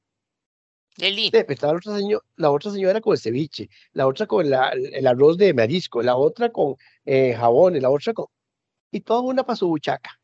[0.96, 5.06] Sí, estaba la otra, señora, la otra señora con el ceviche, la otra con el
[5.06, 8.26] arroz de marisco, la otra con eh, jabón, la otra con...
[8.90, 10.20] Y toda una para su buchaca.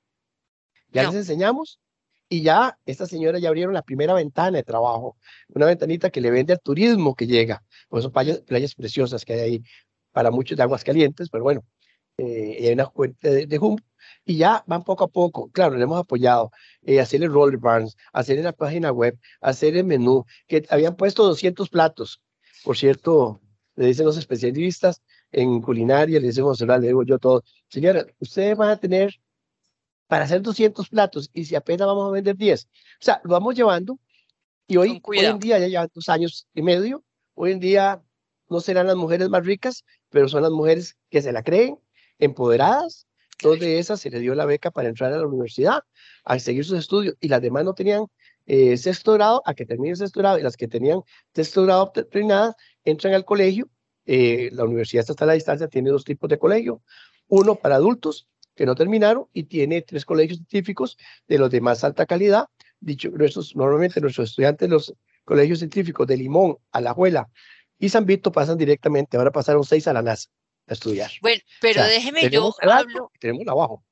[0.90, 1.81] Ya les enseñamos
[2.28, 5.16] y ya esta señora ya abrieron la primera ventana de trabajo,
[5.48, 9.35] una ventanita que le vende al turismo que llega, pues son playas, playas preciosas que
[9.35, 9.62] hay ahí
[10.12, 11.64] para muchos de aguas calientes, pero bueno,
[12.18, 13.59] eh, hay una fuente de, de
[14.24, 15.50] y ya van poco a poco.
[15.50, 16.50] Claro, le hemos apoyado,
[16.83, 21.24] eh, hacer el roller barns, hacer la página web, hacer el menú, que habían puesto
[21.24, 22.20] 200 platos.
[22.64, 23.40] Por cierto,
[23.76, 25.02] le dicen los especialistas,
[25.33, 29.20] en culinaria, le decimos, le digo yo todo, señora, ustedes van a tener
[30.07, 32.64] para hacer 200 platos y si apenas vamos a vender 10.
[32.64, 32.68] O
[33.00, 33.98] sea, lo vamos llevando
[34.66, 37.04] y hoy, hoy en día, ya llevan dos años y medio,
[37.35, 38.02] hoy en día
[38.48, 41.78] no serán las mujeres más ricas, pero son las mujeres que se la creen,
[42.18, 43.07] empoderadas.
[43.42, 45.83] Dos de esas se le dio la beca para entrar a la universidad,
[46.24, 48.07] a seguir sus estudios, y las demás no tenían
[48.46, 51.02] eh, sexto grado, a que terminen sexto grado, y las que tenían
[51.35, 53.68] sexto grado terminadas entran al colegio.
[54.07, 56.83] Eh, la universidad está a la distancia, tiene dos tipos de colegio,
[57.28, 58.26] uno para adultos
[58.57, 60.96] que no terminaron y tiene tres colegios científicos
[61.28, 62.46] de los de más alta calidad.
[62.81, 67.28] Dicho, nuestros, normalmente nuestros estudiantes, los colegios científicos de Limón, Alajuela
[67.78, 70.28] y San Vito pasan directamente, ahora pasaron seis a la NASA
[70.68, 71.11] a estudiar.
[71.20, 73.11] Bueno, pero déjeme yo hablo.
[73.20, 73.85] Tenemos abajo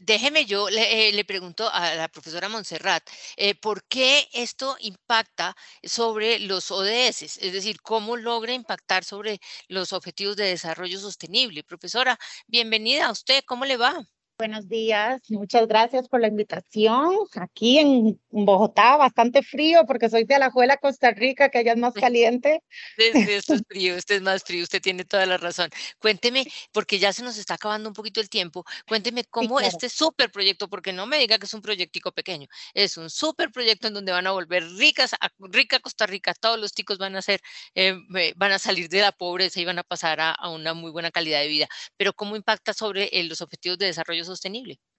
[0.00, 3.02] déjeme yo le, eh, le, pregunto a la profesora Montserrat,
[3.36, 7.22] eh, ¿por qué esto impacta sobre los ODS?
[7.22, 11.64] Es decir, ¿cómo logra impactar sobre los objetivos de desarrollo sostenible?
[11.64, 14.06] Profesora, bienvenida a usted, ¿cómo le va?
[14.38, 17.16] Buenos días, muchas gracias por la invitación.
[17.36, 21.94] Aquí en Bogotá, bastante frío porque soy de Alajuela, Costa Rica, que allá es más
[21.94, 22.62] caliente.
[22.98, 25.70] Esto es frío, este es más frío, usted tiene toda la razón.
[26.00, 30.32] Cuénteme, porque ya se nos está acabando un poquito el tiempo, cuénteme cómo este súper
[30.32, 33.94] proyecto, porque no me diga que es un proyectico pequeño, es un súper proyecto en
[33.94, 37.40] donde van a volver ricas, a, rica Costa Rica, todos los chicos van a ser,
[37.74, 37.94] eh,
[38.36, 41.10] van a salir de la pobreza y van a pasar a, a, una muy buena
[41.10, 41.68] calidad de vida.
[41.96, 44.24] Pero ¿cómo impacta sobre eh, los objetivos de desarrollo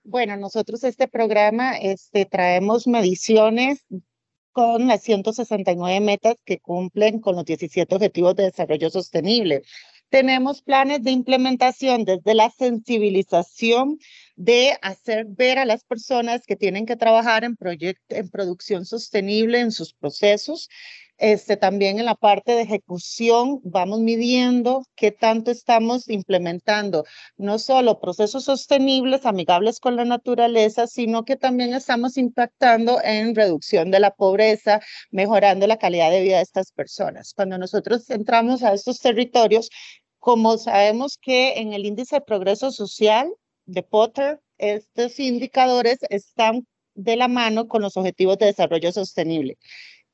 [0.03, 3.85] Bueno, nosotros este programa este, traemos mediciones
[4.51, 9.63] con las 169 metas que cumplen con los 17 Objetivos de Desarrollo Sostenible.
[10.09, 13.97] Tenemos planes de implementación desde la sensibilización
[14.35, 17.57] de hacer ver a las personas que tienen que trabajar en,
[18.09, 20.69] en producción sostenible en sus procesos
[21.23, 27.05] este, también en la parte de ejecución vamos midiendo qué tanto estamos implementando,
[27.37, 33.89] no solo procesos sostenibles, amigables con la naturaleza, sino que también estamos impactando en reducción
[33.89, 34.81] de la pobreza,
[35.11, 37.33] mejorando la calidad de vida de estas personas.
[37.33, 39.69] Cuando nosotros entramos a estos territorios,
[40.19, 43.31] como sabemos que en el índice de progreso social
[43.65, 49.57] de Potter, estos indicadores están de la mano con los objetivos de desarrollo sostenible.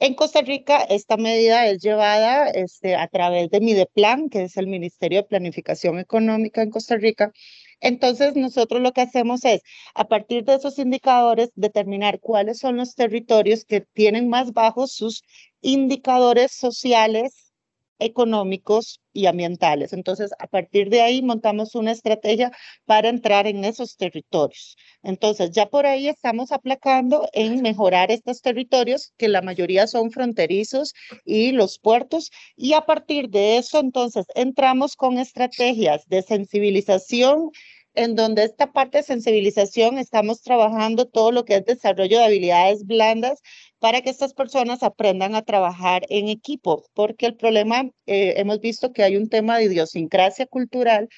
[0.01, 4.67] En Costa Rica, esta medida es llevada este, a través de MIDEPLAN, que es el
[4.67, 7.33] Ministerio de Planificación Económica en Costa Rica.
[7.81, 9.61] Entonces, nosotros lo que hacemos es,
[9.95, 15.21] a partir de esos indicadores, determinar cuáles son los territorios que tienen más bajos sus
[15.61, 17.51] indicadores sociales
[17.99, 19.93] económicos y ambientales.
[19.93, 22.51] Entonces, a partir de ahí montamos una estrategia
[22.85, 24.77] para entrar en esos territorios.
[25.03, 30.93] Entonces, ya por ahí estamos aplacando en mejorar estos territorios, que la mayoría son fronterizos
[31.25, 37.51] y los puertos, y a partir de eso, entonces, entramos con estrategias de sensibilización
[37.95, 42.85] en donde esta parte de sensibilización estamos trabajando todo lo que es desarrollo de habilidades
[42.85, 43.41] blandas
[43.79, 48.91] para que estas personas aprendan a trabajar en equipo, porque el problema, eh, hemos visto
[48.91, 51.09] que hay un tema de idiosincrasia cultural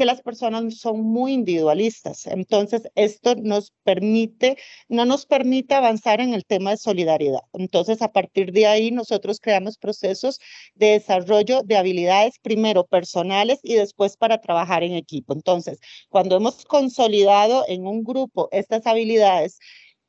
[0.00, 2.26] que las personas son muy individualistas.
[2.26, 4.56] Entonces, esto nos permite,
[4.88, 7.42] no nos permite avanzar en el tema de solidaridad.
[7.52, 10.38] Entonces, a partir de ahí, nosotros creamos procesos
[10.74, 15.34] de desarrollo de habilidades, primero personales y después para trabajar en equipo.
[15.34, 19.58] Entonces, cuando hemos consolidado en un grupo estas habilidades,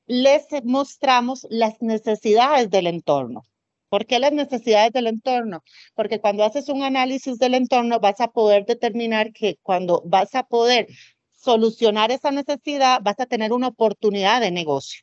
[0.07, 3.43] les mostramos las necesidades del entorno.
[3.91, 5.65] ¿Por qué las necesidades del entorno?
[5.95, 10.43] Porque cuando haces un análisis del entorno vas a poder determinar que cuando vas a
[10.43, 10.87] poder
[11.33, 15.01] solucionar esa necesidad vas a tener una oportunidad de negocio.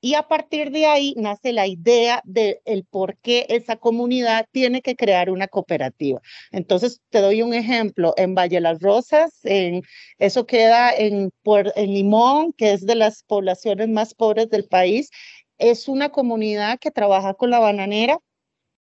[0.00, 4.82] Y a partir de ahí nace la idea de el por qué esa comunidad tiene
[4.82, 6.20] que crear una cooperativa.
[6.52, 8.12] Entonces, te doy un ejemplo.
[8.16, 9.82] En Valle Las Rosas, en,
[10.18, 11.30] eso queda en
[11.76, 15.10] Limón, que es de las poblaciones más pobres del país,
[15.62, 18.18] es una comunidad que trabaja con la bananera.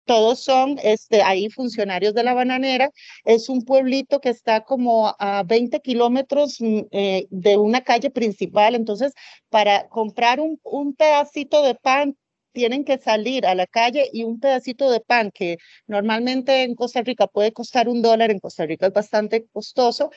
[0.06, 2.92] Todos son este, ahí funcionarios de la bananera.
[3.26, 8.76] Es un pueblito que está como a 20 kilómetros mm, eh, de una calle principal.
[8.76, 9.14] Entonces,
[9.50, 12.16] para comprar un, un pedacito de pan,
[12.54, 17.02] tienen que salir a la calle y un pedacito de pan que normalmente en Costa
[17.04, 20.10] Rica puede costar un dólar, en Costa Rica es bastante costoso,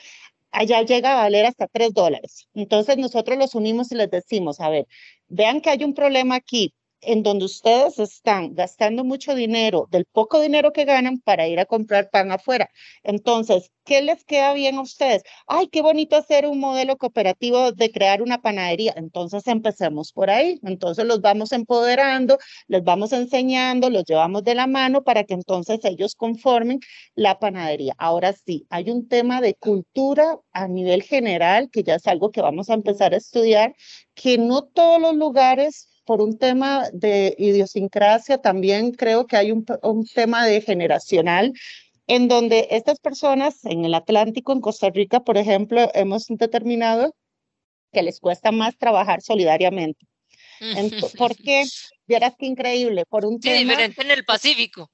[0.51, 2.47] allá llega a valer hasta tres dólares.
[2.53, 4.87] Entonces nosotros los unimos y les decimos, a ver,
[5.27, 6.73] vean que hay un problema aquí.
[7.01, 11.65] En donde ustedes están gastando mucho dinero, del poco dinero que ganan para ir a
[11.65, 12.69] comprar pan afuera.
[13.03, 15.23] Entonces, ¿qué les queda bien a ustedes?
[15.47, 18.93] Ay, qué bonito hacer un modelo cooperativo de crear una panadería.
[18.95, 20.59] Entonces, empecemos por ahí.
[20.63, 22.37] Entonces, los vamos empoderando,
[22.67, 26.79] les vamos enseñando, los llevamos de la mano para que entonces ellos conformen
[27.15, 27.93] la panadería.
[27.97, 32.41] Ahora sí, hay un tema de cultura a nivel general, que ya es algo que
[32.41, 33.75] vamos a empezar a estudiar,
[34.13, 39.65] que no todos los lugares por un tema de idiosincrasia, también creo que hay un,
[39.83, 41.53] un tema de generacional
[42.07, 47.15] en donde estas personas en el Atlántico, en Costa Rica, por ejemplo, hemos determinado
[47.91, 50.05] que les cuesta más trabajar solidariamente.
[51.17, 51.63] ¿Por qué?
[52.07, 53.71] Vieras qué increíble, por un sí, tema...
[53.71, 54.91] diferente en el Pacífico.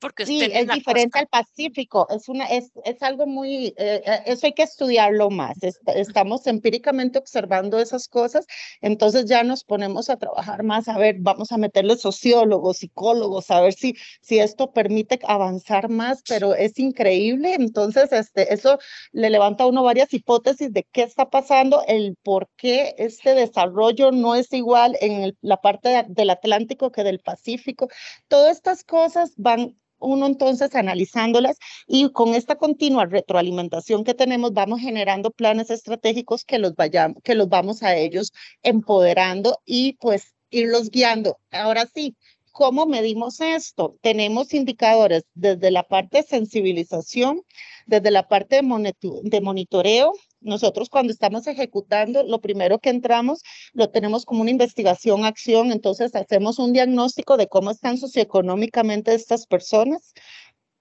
[0.00, 4.46] Porque sí, es diferente al Pacífico, es, una, es, es algo muy, eh, eh, eso
[4.46, 5.58] hay que estudiarlo más,
[5.94, 8.46] estamos empíricamente observando esas cosas,
[8.80, 13.60] entonces ya nos ponemos a trabajar más, a ver, vamos a meterle sociólogos, psicólogos, a
[13.60, 18.78] ver si, si esto permite avanzar más, pero es increíble, entonces este, eso
[19.12, 24.12] le levanta a uno varias hipótesis de qué está pasando, el por qué este desarrollo
[24.12, 27.88] no es igual en la parte del Atlántico que del Pacífico,
[28.28, 34.80] todas estas cosas van uno entonces analizándolas y con esta continua retroalimentación que tenemos vamos
[34.80, 38.32] generando planes estratégicos que los vayamos, que los vamos a ellos
[38.62, 41.38] empoderando y pues irlos guiando.
[41.50, 42.16] Ahora sí,
[42.52, 43.96] ¿cómo medimos esto?
[44.00, 47.42] Tenemos indicadores desde la parte de sensibilización,
[47.86, 54.24] desde la parte de, monitoreo, nosotros cuando estamos ejecutando, lo primero que entramos lo tenemos
[54.24, 60.12] como una investigación, acción, entonces hacemos un diagnóstico de cómo están socioeconómicamente estas personas,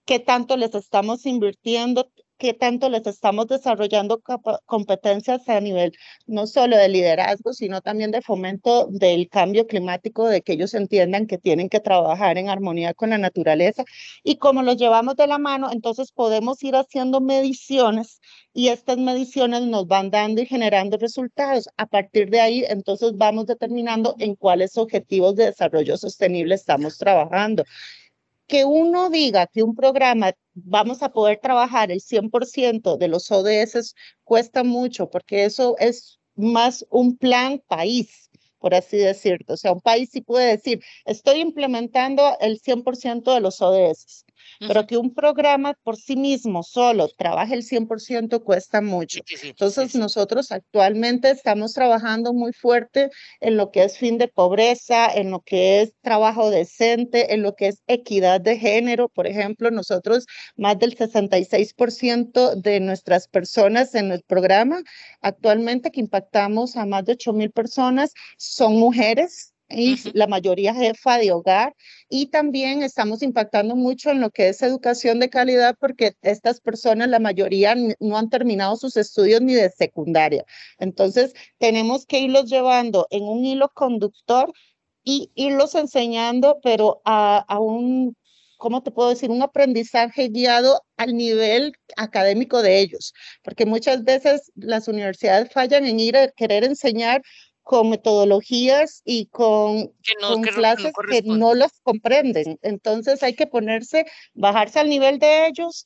[0.05, 2.09] qué tanto les estamos invirtiendo,
[2.39, 4.21] qué tanto les estamos desarrollando
[4.65, 5.91] competencias a nivel
[6.25, 11.27] no solo de liderazgo, sino también de fomento del cambio climático, de que ellos entiendan
[11.27, 13.83] que tienen que trabajar en armonía con la naturaleza.
[14.23, 18.21] Y como los llevamos de la mano, entonces podemos ir haciendo mediciones
[18.53, 21.67] y estas mediciones nos van dando y generando resultados.
[21.77, 27.65] A partir de ahí, entonces vamos determinando en cuáles objetivos de desarrollo sostenible estamos trabajando
[28.49, 33.93] que uno diga que un programa vamos a poder trabajar el 100% de los ODS
[34.25, 39.53] cuesta mucho porque eso es más un plan país, por así decirlo.
[39.53, 44.25] O sea, un país sí puede decir, estoy implementando el 100% de los ODS,
[44.59, 49.21] pero que un programa por sí mismo solo trabaje el 100% cuesta mucho.
[49.43, 55.31] Entonces nosotros actualmente estamos trabajando muy fuerte en lo que es fin de pobreza, en
[55.31, 59.09] lo que es trabajo decente, en lo que es equidad de género.
[59.09, 64.81] Por ejemplo, nosotros más del 66% de nuestras personas en el programa
[65.21, 71.17] actualmente que impactamos a más de 8 mil personas son mujeres y la mayoría jefa
[71.17, 71.75] de hogar.
[72.09, 77.09] Y también estamos impactando mucho en lo que es educación de calidad porque estas personas,
[77.09, 80.43] la mayoría no han terminado sus estudios ni de secundaria.
[80.79, 84.51] Entonces, tenemos que irlos llevando en un hilo conductor
[85.03, 88.15] y irlos enseñando, pero a, a un,
[88.57, 89.29] ¿cómo te puedo decir?
[89.31, 95.99] Un aprendizaje guiado al nivel académico de ellos, porque muchas veces las universidades fallan en
[95.99, 97.21] ir a querer enseñar
[97.69, 99.93] con metodologías y con,
[100.55, 102.57] clases que no, las comprenden.
[102.63, 105.85] Entonces hay que ponerse, bajarse al nivel de ellos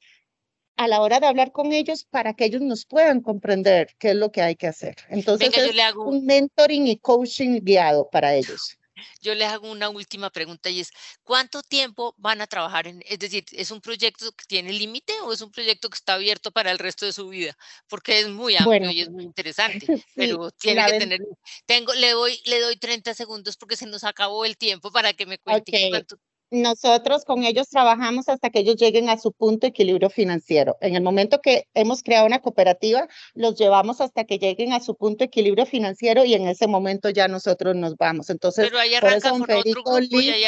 [0.78, 4.16] a la hora de hablar con ellos para que ellos nos puedan comprender qué es
[4.16, 4.96] lo que hay que hacer.
[5.10, 8.78] Entonces es un mentoring y coaching guiado para ellos
[9.22, 10.92] yo les hago una última pregunta y es,
[11.24, 15.34] ¿cuánto tiempo van a trabajar en, es decir, ¿es un proyecto que tiene límite o
[15.34, 17.58] es un proyecto que está abierto para el resto de su vida?
[17.88, 19.86] Porque es muy amplio y es muy interesante,
[20.16, 21.20] pero tiene que tener,
[21.66, 25.26] tengo, le doy, le doy 30 segundos porque se nos acabó el tiempo para que
[25.26, 26.18] me cuente cuánto
[26.52, 30.78] nosotros con ellos trabajamos hasta que ellos lleguen a su punto de equilibrio financiero.
[30.82, 34.96] En el momento que hemos creado una cooperativa, los llevamos hasta que lleguen a su
[34.96, 38.30] punto de equilibrio financiero y en ese momento ya nosotros nos vamos.
[38.30, 40.44] Entonces, Pero ahí arrancan con otro grupo y ahí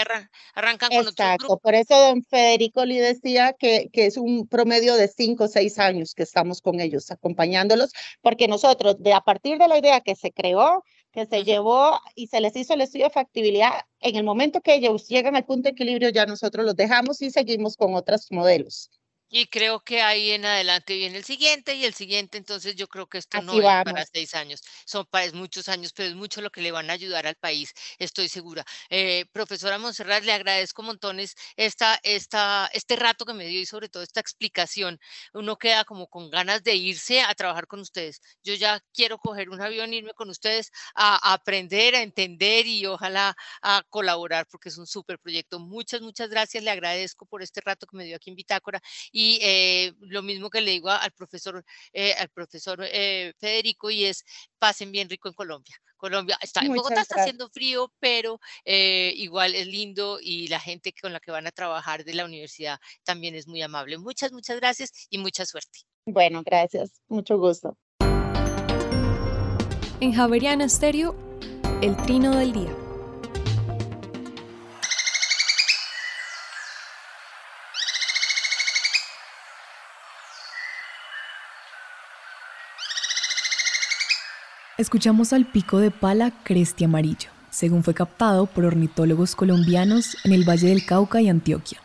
[0.54, 4.96] arrancan con exacto, otro por eso don Federico Lee decía que, que es un promedio
[4.96, 9.58] de cinco o seis años que estamos con ellos, acompañándolos, porque nosotros, de a partir
[9.58, 10.84] de la idea que se creó,
[11.16, 13.86] que se llevó y se les hizo el estudio de factibilidad.
[14.02, 17.32] En el momento que ellos llegan al punto de equilibrio, ya nosotros los dejamos y
[17.32, 18.92] seguimos con otros modelos.
[19.28, 23.08] Y creo que ahí en adelante viene el siguiente y el siguiente, entonces yo creo
[23.08, 26.52] que esto no es para seis años, son para muchos años, pero es mucho lo
[26.52, 28.64] que le van a ayudar al país, estoy segura.
[28.90, 33.90] Eh, profesora Monserrat, le agradezco montones esta, esta, este rato que me dio y sobre
[33.90, 35.00] todo esta explicación.
[35.34, 38.22] Uno queda como con ganas de irse a trabajar con ustedes.
[38.44, 43.36] Yo ya quiero coger un avión, irme con ustedes a, aprender, a entender y ojalá
[43.64, 45.60] a colaborar porque es un súper proyecto.
[45.60, 48.82] Muchas, muchas gracias, le agradezco por este rato que me dio aquí en Bitácora
[49.16, 51.64] y eh, lo mismo que le digo al profesor,
[51.94, 54.26] eh, al profesor eh, Federico, y es
[54.60, 55.74] pasen bien rico en Colombia.
[55.96, 61.14] Colombia está en Bogotá está haciendo frío, pero igual es lindo y la gente con
[61.14, 63.98] la que van a trabajar de la universidad también es muy amable.
[63.98, 65.80] Muchas, muchas gracias y mucha suerte.
[66.06, 67.02] Bueno, gracias.
[67.08, 67.78] Mucho gusto.
[70.02, 71.16] En Javeriana Stereo,
[71.82, 72.85] el trino del día.
[84.78, 90.44] Escuchamos al pico de pala cresti amarillo, según fue captado por ornitólogos colombianos en el
[90.44, 91.80] Valle del Cauca y Antioquia.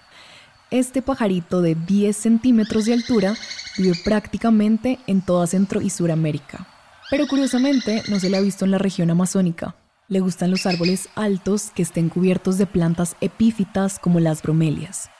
[0.73, 3.35] Este pajarito de 10 centímetros de altura
[3.79, 6.67] vive prácticamente en toda Centro y Suramérica,
[7.11, 9.77] pero curiosamente no se le ha visto en la región amazónica.
[10.09, 15.11] Le gustan los árboles altos que estén cubiertos de plantas epífitas como las bromelias.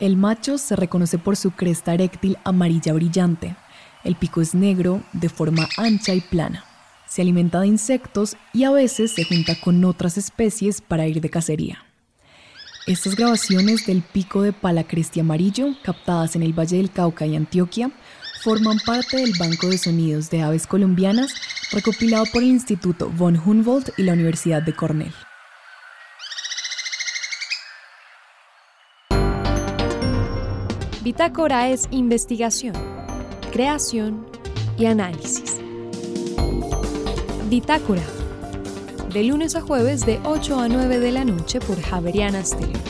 [0.00, 3.54] El macho se reconoce por su cresta eréctil amarilla brillante,
[4.04, 6.64] el pico es negro, de forma ancha y plana.
[7.08, 11.30] Se alimenta de insectos y a veces se junta con otras especies para ir de
[11.30, 11.84] cacería.
[12.86, 17.92] Estas grabaciones del pico de palacresti amarillo, captadas en el Valle del Cauca y Antioquia,
[18.42, 21.32] forman parte del Banco de Sonidos de Aves Colombianas
[21.70, 25.14] recopilado por el Instituto von Humboldt y la Universidad de Cornell.
[31.04, 32.91] Bitácora es investigación
[33.52, 34.26] creación
[34.78, 35.60] y análisis.
[37.50, 38.02] Bitácora.
[39.12, 42.80] De lunes a jueves de 8 a 9 de la noche por Javeriana Stereo.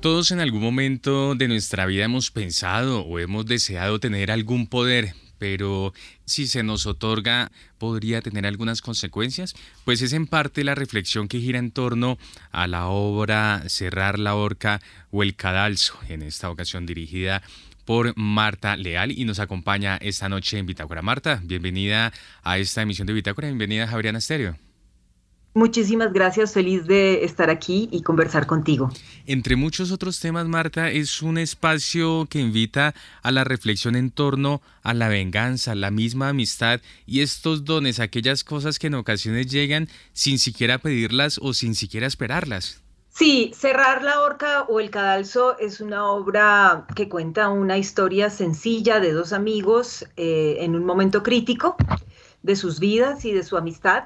[0.00, 5.14] Todos en algún momento de nuestra vida hemos pensado o hemos deseado tener algún poder,
[5.42, 5.92] pero
[6.24, 9.56] si se nos otorga, ¿podría tener algunas consecuencias?
[9.84, 12.16] Pues es en parte la reflexión que gira en torno
[12.52, 14.80] a la obra Cerrar la horca
[15.10, 17.42] o el cadalso, en esta ocasión dirigida
[17.84, 21.02] por Marta Leal y nos acompaña esta noche en Bitácora.
[21.02, 22.12] Marta, bienvenida
[22.44, 24.71] a esta emisión de Bitácora, bienvenida a Javeriana Stereo.
[25.54, 28.90] Muchísimas gracias, feliz de estar aquí y conversar contigo.
[29.26, 34.62] Entre muchos otros temas, Marta, es un espacio que invita a la reflexión en torno
[34.82, 39.88] a la venganza, la misma amistad y estos dones, aquellas cosas que en ocasiones llegan
[40.14, 42.80] sin siquiera pedirlas o sin siquiera esperarlas.
[43.10, 49.00] Sí, Cerrar la horca o el cadalso es una obra que cuenta una historia sencilla
[49.00, 51.76] de dos amigos eh, en un momento crítico
[52.42, 54.04] de sus vidas y de su amistad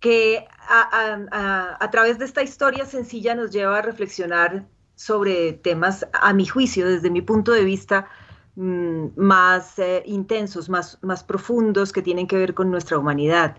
[0.00, 6.46] que a, través de esta historia sencilla nos lleva a reflexionar sobre temas, a mi
[6.46, 8.08] juicio, desde mi punto de vista,
[8.56, 13.58] mm, más eh, intensos, más, más profundos, que tienen que ver con nuestra humanidad.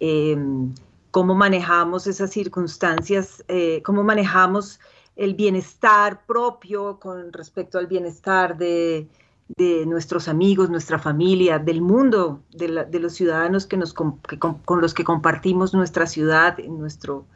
[0.00, 0.74] Em,
[1.10, 4.80] cómo manejamos esas circunstancias, eh, cómo manejamos
[5.16, 9.08] el bienestar propio con respecto al bienestar de,
[9.48, 12.68] de nuestros amigos, nuestra familia, del mundo, de,
[12.98, 14.20] los ciudadanos que nos, con,
[14.80, 17.26] los que compartimos nuestra ciudad, nuestro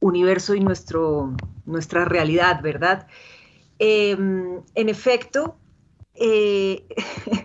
[0.00, 1.34] universo y nuestro,
[1.64, 3.06] nuestra realidad, ¿verdad?
[3.78, 5.56] Em, en efecto,
[6.14, 6.86] eh,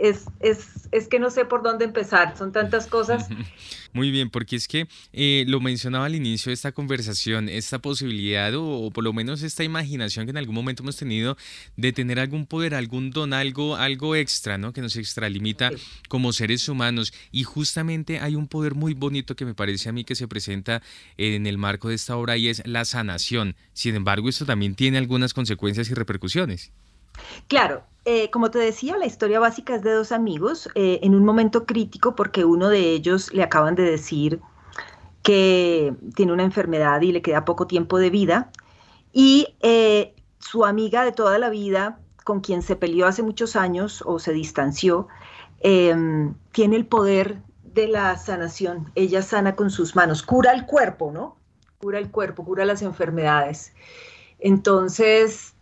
[0.00, 3.28] es, es, que no sé por dónde empezar, son tantas cosas.
[3.92, 8.52] Muy bien, porque es que eh, lo mencionaba al inicio de esta conversación, esta posibilidad
[8.54, 11.36] o, por lo menos esta imaginación que en algún momento hemos tenido
[11.76, 14.72] de tener algún poder, algún don, algo, algo extra, ¿no?
[14.72, 15.70] Que nos extralimita
[16.08, 17.12] como seres humanos.
[17.32, 20.82] Y justamente hay un poder muy bonito que me parece a mí que se presenta
[21.16, 23.56] en el marco de esta obra y es la sanación.
[23.72, 26.72] Sin embargo, esto también tiene algunas consecuencias y repercusiones.
[27.46, 31.24] Claro, eh, como te decía, la historia básica es de dos amigos eh, en un
[31.24, 34.40] momento crítico porque uno de ellos le acaban de decir
[35.22, 38.50] que tiene una enfermedad y le queda poco tiempo de vida
[39.12, 44.02] y eh, su amiga de toda la vida, con quien se peleó hace muchos años
[44.06, 45.08] o se distanció,
[45.60, 48.90] em, tiene el poder de la sanación.
[48.94, 51.36] Ella sana con sus manos, cura el cuerpo, ¿no?
[51.78, 53.72] Cura el cuerpo, cura las enfermedades.
[54.38, 55.54] Entonces,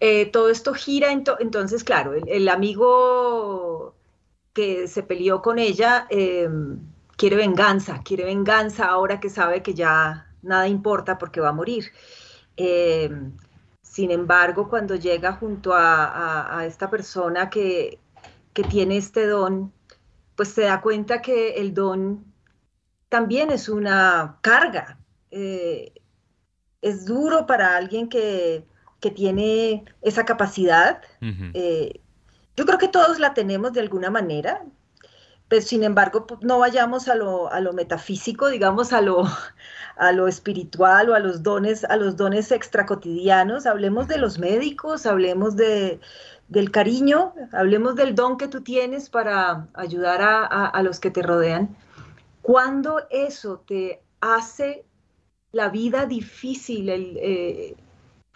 [0.00, 3.94] eh, todo esto gira, entonces, claro, el, amigo
[4.52, 6.78] que se peleó con ella em,
[7.16, 11.92] quiere venganza, quiere venganza ahora que sabe que ya nada importa porque va a morir.
[12.56, 13.10] Eh,
[13.82, 17.98] sin embargo, cuando llega junto a, esta persona que,
[18.70, 19.72] tiene este don,
[20.34, 22.24] pues se da cuenta que el don
[23.08, 24.98] también es una carga.
[25.30, 25.92] Eh,
[26.82, 28.64] es duro para alguien que,
[29.00, 31.00] tiene esa capacidad.
[31.54, 32.00] Eh,
[32.56, 34.64] yo creo que todos la tenemos de alguna manera,
[35.48, 39.24] pero sin embargo pues, no vayamos a lo, a lo metafísico, digamos a lo,
[39.96, 45.06] a lo espiritual o a los dones, a los dones extracotidianos, hablemos de los médicos,
[45.06, 46.00] hablemos de,
[46.48, 51.76] del cariño, hablemos del don que tú tienes para ayudar a, los que te rodean.
[52.42, 54.84] Cuando eso te hace
[55.52, 57.76] la vida difícil, eh,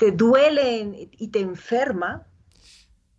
[0.03, 2.27] te duele y te enferma,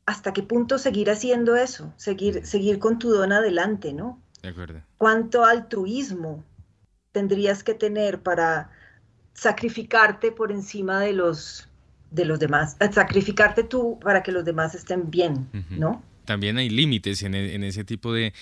[0.05, 1.93] ¿hasta qué punto seguir haciendo eso?
[1.95, 4.21] Seguir, seguir con tu don adelante, ¿no?
[4.41, 4.81] De acuerdo.
[4.97, 6.43] ¿Cuánto altruismo
[7.13, 8.69] tendrías que tener para
[9.33, 11.69] sacrificarte por encima de los,
[12.11, 12.75] de los demás?
[12.91, 16.03] Sacrificarte tú para que los demás estén bien, ¿no?
[16.25, 18.33] También hay límites en, e, ese tipo de,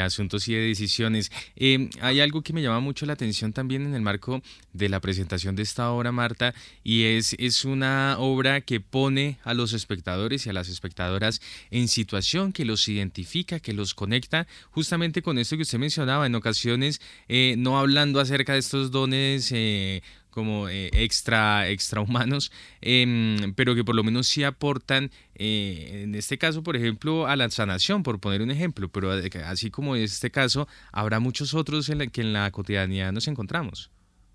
[0.00, 1.30] asuntos y de decisiones.
[1.56, 4.42] Em, hay algo que me llama mucho la atención también en el marco
[4.72, 6.54] de la presentación de esta obra, Marta,
[6.84, 11.40] y es, es una obra que pone a los espectadores y a las espectadoras
[11.70, 16.34] en situación, que los identifica, que los conecta, justamente con esto que usted mencionaba, en
[16.34, 23.74] ocasiones eh, no hablando acerca de estos dones eh, como eh, extra extrahumanos, em, pero
[23.74, 28.02] que por lo menos sí aportan, eh, en este caso, por ejemplo, a la sanación,
[28.02, 29.10] por poner un ejemplo, pero
[29.44, 33.28] así como en este caso, habrá muchos otros en la que en la cotidianidad nos
[33.28, 33.90] encontramos.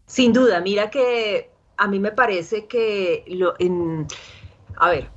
[0.07, 4.07] Sin duda, mira que a mí me parece que, lo, en,
[4.77, 5.09] a ver,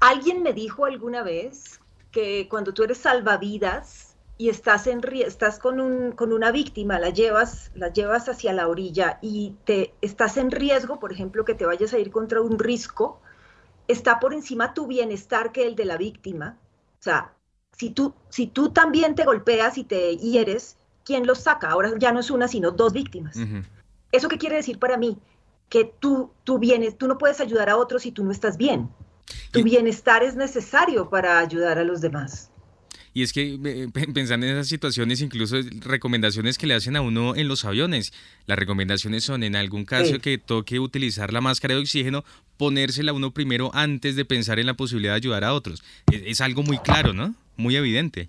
[0.00, 1.80] alguien me dijo alguna vez
[2.10, 4.05] que cuando tú eres salvavidas,
[4.38, 8.68] y estás, en, estás con, un, con una víctima, la llevas, la llevas hacia la
[8.68, 12.58] orilla y te estás en riesgo, por ejemplo, que te vayas a ir contra un
[12.58, 13.20] risco,
[13.88, 16.58] está por encima tu bienestar que el de la víctima.
[16.98, 17.32] O sea,
[17.72, 21.70] si tú, si tú también te golpeas y te hieres, ¿quién los saca?
[21.70, 23.38] Ahora ya no es una, sino dos víctimas.
[24.12, 25.18] ¿Eso qué quiere decir para mí?
[25.70, 28.90] Que tú, tú, vienes, tú no puedes ayudar a otros si tú no estás bien.
[29.50, 32.50] Tu bienestar es necesario para ayudar a los demás.
[33.16, 37.48] Y es que pensando en esas situaciones, incluso recomendaciones que le hacen a uno en
[37.48, 38.12] los aviones.
[38.44, 42.24] Las recomendaciones son, en algún caso que toque utilizar la máscara de oxígeno,
[42.58, 45.82] ponérsela uno primero antes de pensar en la posibilidad de ayudar a otros.
[46.12, 47.34] Es, algo muy claro, ¿no?
[47.56, 48.28] Muy evidente.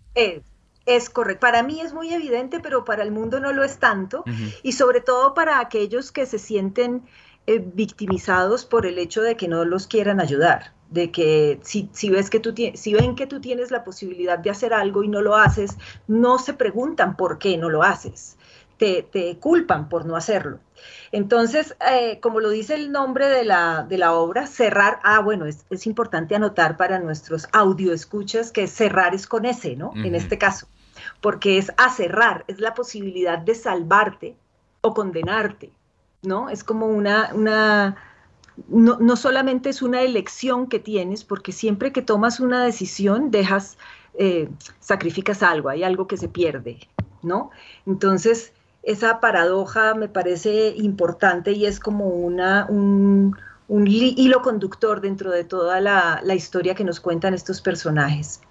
[0.86, 1.42] Es, correcto.
[1.42, 4.24] Para mí es muy evidente, pero para el mundo no lo es tanto.
[4.64, 7.02] Y sobre todo para aquellos que se sienten
[7.46, 12.30] eh, victimizados por el hecho de que no los quieran ayudar de que si, ves
[12.30, 15.36] que tú si ven que tú tienes la posibilidad de hacer algo y no lo
[15.36, 15.78] haces,
[16.08, 18.38] no se preguntan por qué no lo haces,
[18.78, 20.60] te, te culpan por no hacerlo.
[21.12, 25.46] Entonces, eh, como lo dice el nombre de la, de la obra, cerrar, ah, bueno,
[25.46, 29.94] es, es, importante anotar para nuestros audio escuchas que cerrar es con S, ¿no?
[29.96, 30.68] En este caso,
[31.22, 34.36] porque es a cerrar, es la posibilidad de salvarte
[34.82, 35.72] o condenarte,
[36.22, 36.50] ¿no?
[36.50, 37.96] Es como una, una
[38.68, 43.78] no, solamente es una elección que tienes, porque siempre que tomas una decisión, dejas,
[44.16, 44.50] eh,
[44.80, 46.80] sacrificas algo, hay algo que se pierde,
[47.22, 47.52] ¿no?
[47.86, 48.54] Entonces,
[48.84, 53.36] esa paradoja me parece importante y es como una, un,
[53.70, 58.42] hilo conductor dentro de toda la, historia que nos cuentan estos personajes.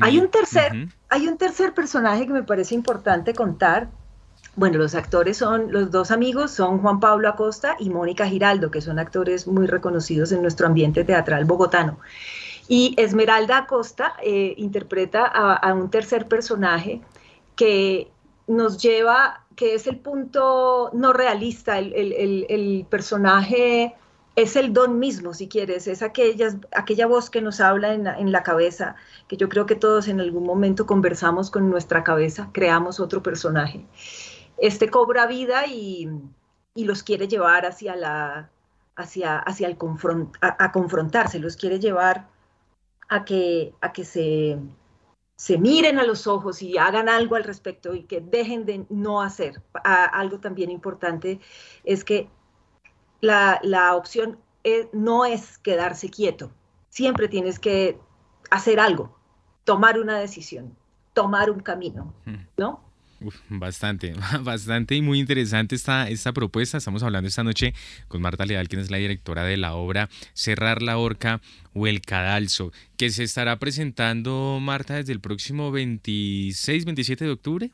[0.00, 3.90] hay, un tercer, hay un tercer personaje que me parece importante contar,
[4.56, 8.80] bueno, los actores son, los dos amigos son Juan Pablo Acosta y Mónica Giraldo, que
[8.80, 11.98] son actores muy reconocidos en nuestro ambiente teatral bogotano.
[12.68, 17.02] Y Esmeralda Acosta eh, interpreta a, un tercer personaje
[17.56, 18.10] que
[18.46, 23.94] nos lleva, que es el punto no realista, el, personaje
[24.36, 28.32] es el don mismo, si quieres, es aquella, aquella voz que nos habla en en
[28.32, 28.96] la, cabeza,
[29.28, 33.84] que yo creo que todos en algún momento conversamos con nuestra cabeza, creamos otro personaje
[34.66, 36.08] este cobra vida y,
[36.74, 38.50] los quiere llevar hacia la
[38.96, 39.76] hacia, hacia el
[40.40, 42.28] a, confrontarse, los quiere llevar
[43.08, 44.58] a que, a que se,
[45.36, 49.20] se miren a los ojos y hagan algo al respecto y que dejen de no
[49.20, 49.62] hacer.
[49.82, 51.40] algo también importante
[51.82, 52.30] es que
[53.20, 53.60] la,
[53.94, 54.38] opción
[54.92, 56.52] no es quedarse quieto,
[56.88, 57.98] siempre tienes que
[58.50, 59.18] hacer algo,
[59.64, 60.76] tomar una decisión,
[61.12, 62.14] tomar un camino,
[62.56, 62.83] ¿no?
[63.48, 66.78] Bastante, bastante y muy interesante esta, esta propuesta.
[66.78, 67.74] Estamos hablando esta noche
[68.08, 71.40] con Marta Leal, quien es la directora de la obra Cerrar la Horca
[71.72, 77.70] o El Cadalso, que se estará presentando, Marta, desde el próximo 26, 27 de octubre.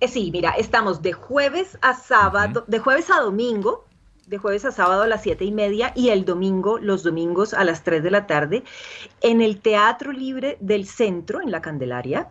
[0.00, 3.86] Eh, sí, mira, estamos de jueves a sábado, de jueves a domingo,
[4.26, 7.64] de jueves a sábado a las siete y media y el domingo, los domingos a
[7.64, 8.64] las 3 de la tarde,
[9.20, 12.28] en el Teatro Libre del Centro, en la Candelaria.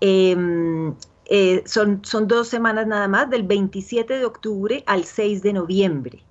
[0.00, 0.94] Em,
[1.30, 6.24] eh, son, son dos semanas nada más, del 27 de octubre al 6 de noviembre.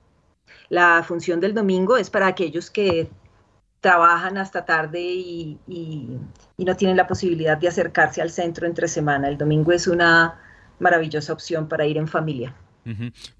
[0.67, 3.09] La función del domingo es para aquellos que
[3.79, 5.57] trabajan hasta tarde y,
[6.57, 9.29] no tienen la posibilidad de acercarse al centro entre semana.
[9.29, 10.37] El domingo es una
[10.79, 12.53] maravillosa opción para ir en familia.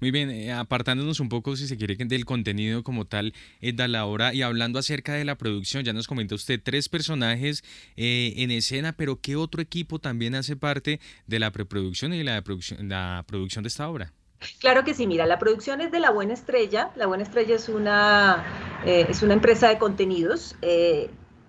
[0.00, 3.88] Muy bien, eh, apartándonos un poco, si se quiere, del contenido como tal, eh, da
[3.88, 7.62] la y hablando acerca de la producción, ya nos comenta usted tres personajes
[7.96, 12.42] eh, en escena, pero ¿qué otro equipo también hace parte de la preproducción y la,
[12.80, 14.12] la producción de esta obra?
[14.58, 16.90] Claro que sí, mira, la producción es de La Buena Estrella.
[16.96, 18.44] La Buena Estrella es una,
[18.86, 20.56] eh, es una empresa de contenidos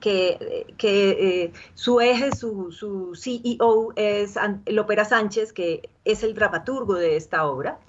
[0.01, 4.35] que, que eh, su eje, su, su, CEO es
[4.65, 7.79] Lopera Sánchez, que es el dramaturgo de esta obra.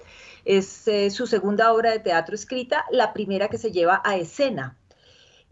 [0.45, 4.77] Es su segunda obra de teatro escrita, la primera que se lleva a escena.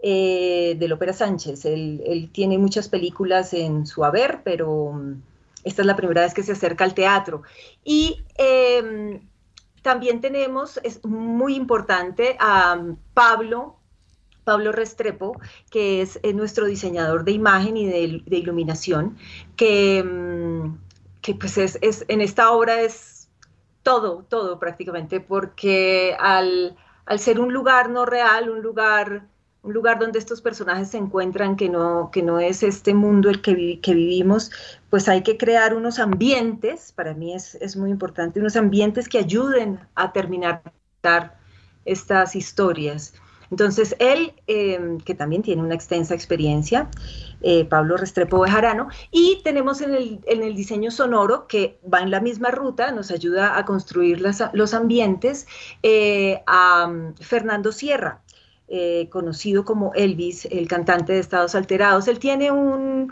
[0.01, 1.66] de Lopera Sánchez.
[1.66, 5.22] Él, él, tiene muchas películas en su haber, pero mm,
[5.64, 7.43] esta es la primera vez que se acerca al teatro.
[7.84, 9.22] Y em,
[9.82, 12.80] también tenemos, es muy importante, a
[13.14, 13.78] Pablo,
[14.43, 15.39] Pablo Restrepo,
[15.69, 19.17] que es, nuestro diseñador de imagen y de, iluminación,
[19.55, 20.77] que, mm,
[21.39, 23.29] pues es, en esta obra es
[23.83, 26.75] todo, todo prácticamente, porque al,
[27.05, 29.27] al ser un lugar no real, un lugar
[29.63, 33.41] un lugar donde estos personajes se encuentran que no, que no es este mundo el
[33.41, 34.51] que, que vivimos,
[34.89, 39.19] pues hay que crear unos ambientes, para mí es, es muy importante, unos ambientes que
[39.19, 40.63] ayuden a terminar
[41.85, 43.13] estas historias.
[43.52, 46.89] Entonces, él, em, que también tiene una extensa experiencia,
[47.41, 52.12] eh, Pablo Restrepo Bejarano, y tenemos en el, en el, diseño sonoro, que va en
[52.12, 55.47] la misma ruta, nos ayuda a construir los ambientes,
[55.84, 58.22] eh, a um, Fernando Sierra.
[58.74, 62.08] Eh, conocido como Elvis, el cantante de Estados Alterados.
[62.08, 63.12] Él tiene un,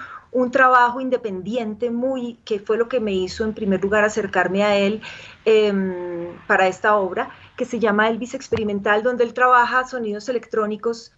[0.54, 5.02] trabajo independiente muy, que fue lo que me hizo en primer lugar acercarme a él
[5.44, 11.12] em, para esta obra, que se llama Elvis Experimental, donde él trabaja sonidos electrónicos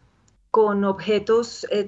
[0.50, 1.88] con objetos eh,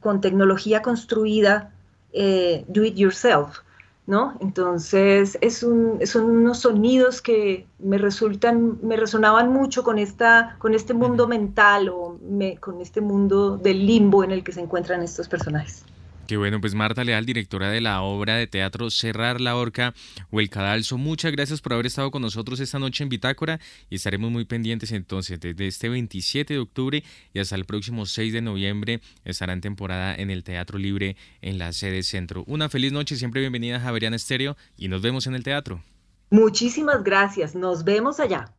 [0.00, 1.70] con tecnología construida,
[2.14, 3.58] eh, do it yourself.
[4.06, 4.38] ¿no?
[4.40, 10.94] Entonces, es son unos sonidos que me resultan, me resonaban mucho con, esta, con este
[10.94, 12.18] mundo mental o
[12.60, 15.84] con este mundo del limbo en el que se encuentran estos personajes.
[16.26, 19.92] Qué bueno, pues Marta Leal, directora de la obra de teatro Cerrar la Horca
[20.30, 23.60] o El Cadalso, muchas gracias por haber estado con nosotros esta noche en Bitácora
[23.90, 27.04] y estaremos muy pendientes entonces desde este 27 de octubre
[27.34, 31.58] y hasta el próximo 6 de noviembre estará en temporada en el Teatro Libre en
[31.58, 32.42] la sede centro.
[32.46, 35.82] Una feliz noche, siempre bienvenida a Javeriana Estéreo y nos vemos en el teatro.
[36.30, 38.54] Muchísimas gracias, nos vemos allá.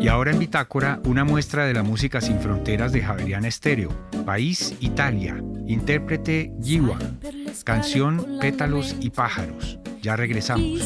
[0.00, 3.88] Y ahora en Bitácora, una muestra de la música sin fronteras de Javeriana Estéreo.
[4.24, 5.42] País Italia.
[5.66, 6.98] Intérprete Giwa.
[7.64, 9.80] Canción Pétalos y Pájaros.
[10.00, 10.64] Ya regresamos.
[10.64, 10.78] e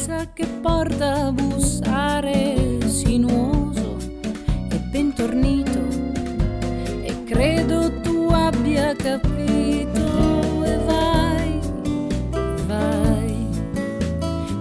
[7.05, 10.01] e credo tu abbia capito
[10.65, 11.59] e vai,
[12.67, 13.47] vai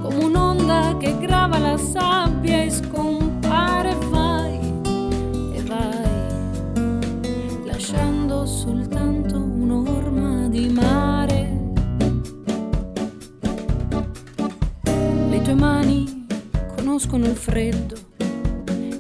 [0.03, 3.22] come un'onda che grava la sabbia e scompare
[17.43, 17.97] freddo.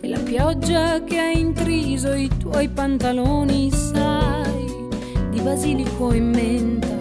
[0.00, 4.66] E la pioggia che ha intriso i tuoi pantaloni, sai,
[5.30, 6.96] di basilico in menta,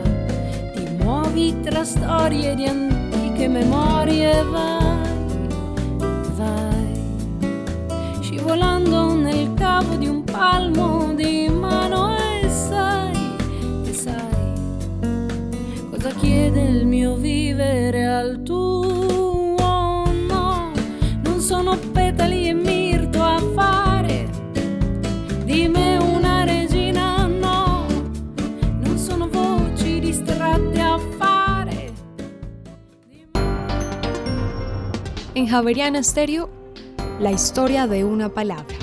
[0.76, 5.48] ti muovi tra storie di antiche memorie, vai,
[6.36, 7.02] vai,
[8.22, 12.02] scivolando nel cavo di un palmo di mano
[16.22, 18.41] chiede il mio vivere al
[35.42, 36.02] En Javeriana
[37.20, 38.78] la historia de una palabra.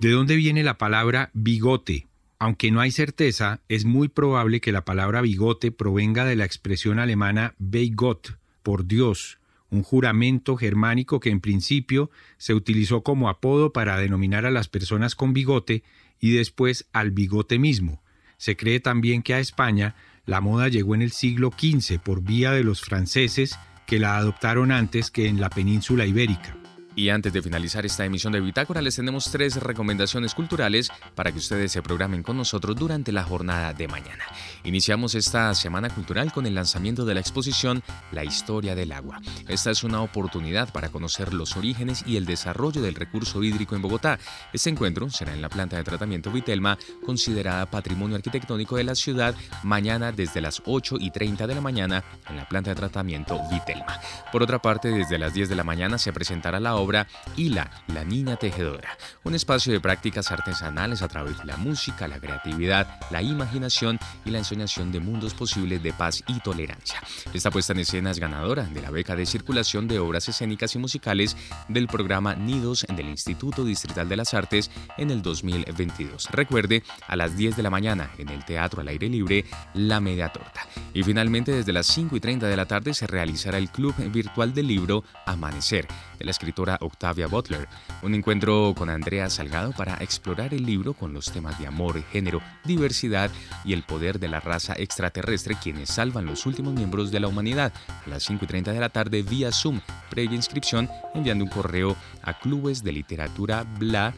[0.00, 2.06] ¿De dónde viene la palabra bigote?
[2.38, 6.98] Aunque no hay certeza, es muy probable que la palabra bigote provenga de la expresión
[6.98, 9.36] alemana Beigot, por Dios,
[9.68, 15.14] un juramento germánico que en principio se utilizó como apodo para denominar a las personas
[15.14, 15.82] con bigote
[16.20, 18.02] y después al bigote mismo.
[18.38, 22.52] Se cree también que a España La moda llegó en el siglo XV por vía
[22.52, 26.54] de los franceses que la adoptaron antes que en la península ibérica.
[26.96, 31.38] Y antes de finalizar esta emisión de Bitácora, les tenemos tres recomendaciones culturales para que
[31.38, 34.24] ustedes se programen con nosotros durante la jornada de mañana.
[34.62, 37.82] Iniciamos esta semana cultural con el lanzamiento de la exposición
[38.12, 39.20] La historia del agua.
[39.48, 43.82] Esta es una oportunidad para conocer los orígenes y el desarrollo del recurso hídrico en
[43.82, 44.20] Bogotá.
[44.52, 49.34] Este encuentro será en la planta de tratamiento Vitelma, considerada patrimonio arquitectónico de la ciudad,
[49.64, 53.98] mañana desde las 8 y 30 de la mañana en la planta de tratamiento Vitelma.
[54.30, 57.06] Por otra parte, desde las 10 de la mañana se presentará la obra obra
[57.36, 62.20] Hila, la niña tejedora, un espacio de prácticas artesanales a través de la música, la
[62.20, 67.00] creatividad, la imaginación y la ensoñación de mundos posibles de paz y tolerancia.
[67.32, 70.78] Esta puesta en escena es ganadora de la beca de circulación de obras escénicas y
[70.78, 71.36] musicales
[71.68, 76.30] del programa Nidos del Instituto Distrital de las Artes en el 2022.
[76.30, 80.28] Recuerde, a las 10 de la mañana en el Teatro al Aire Libre, La Media
[80.28, 80.66] Torta.
[80.92, 84.54] Y finalmente, desde las 5 y 30 de la tarde se realizará el Club Virtual
[84.54, 85.86] del Libro Amanecer,
[86.24, 87.68] la escritora Octavia Butler,
[88.02, 92.40] un encuentro con Andrea Salgado para explorar el libro con los temas de amor, género,
[92.64, 93.30] diversidad
[93.64, 97.72] y el poder de la raza extraterrestre quienes salvan los últimos miembros de la humanidad.
[98.06, 101.96] A las 5 y 30 de la tarde vía Zoom, previa inscripción enviando un correo
[102.22, 104.14] a clubes de literatura bla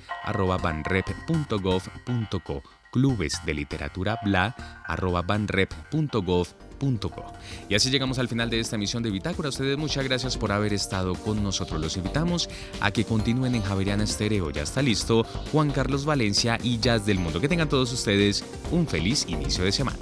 [2.92, 4.56] clubes de literatura bla
[7.68, 9.48] y así llegamos al final de esta emisión de Bitácora.
[9.48, 11.80] ustedes muchas gracias por haber estado con nosotros.
[11.80, 12.48] Los invitamos
[12.80, 14.50] a que continúen en Javeriana Estéreo.
[14.50, 17.40] Ya está listo Juan Carlos Valencia y Jazz del Mundo.
[17.40, 19.98] Que tengan todos ustedes un feliz inicio de semana.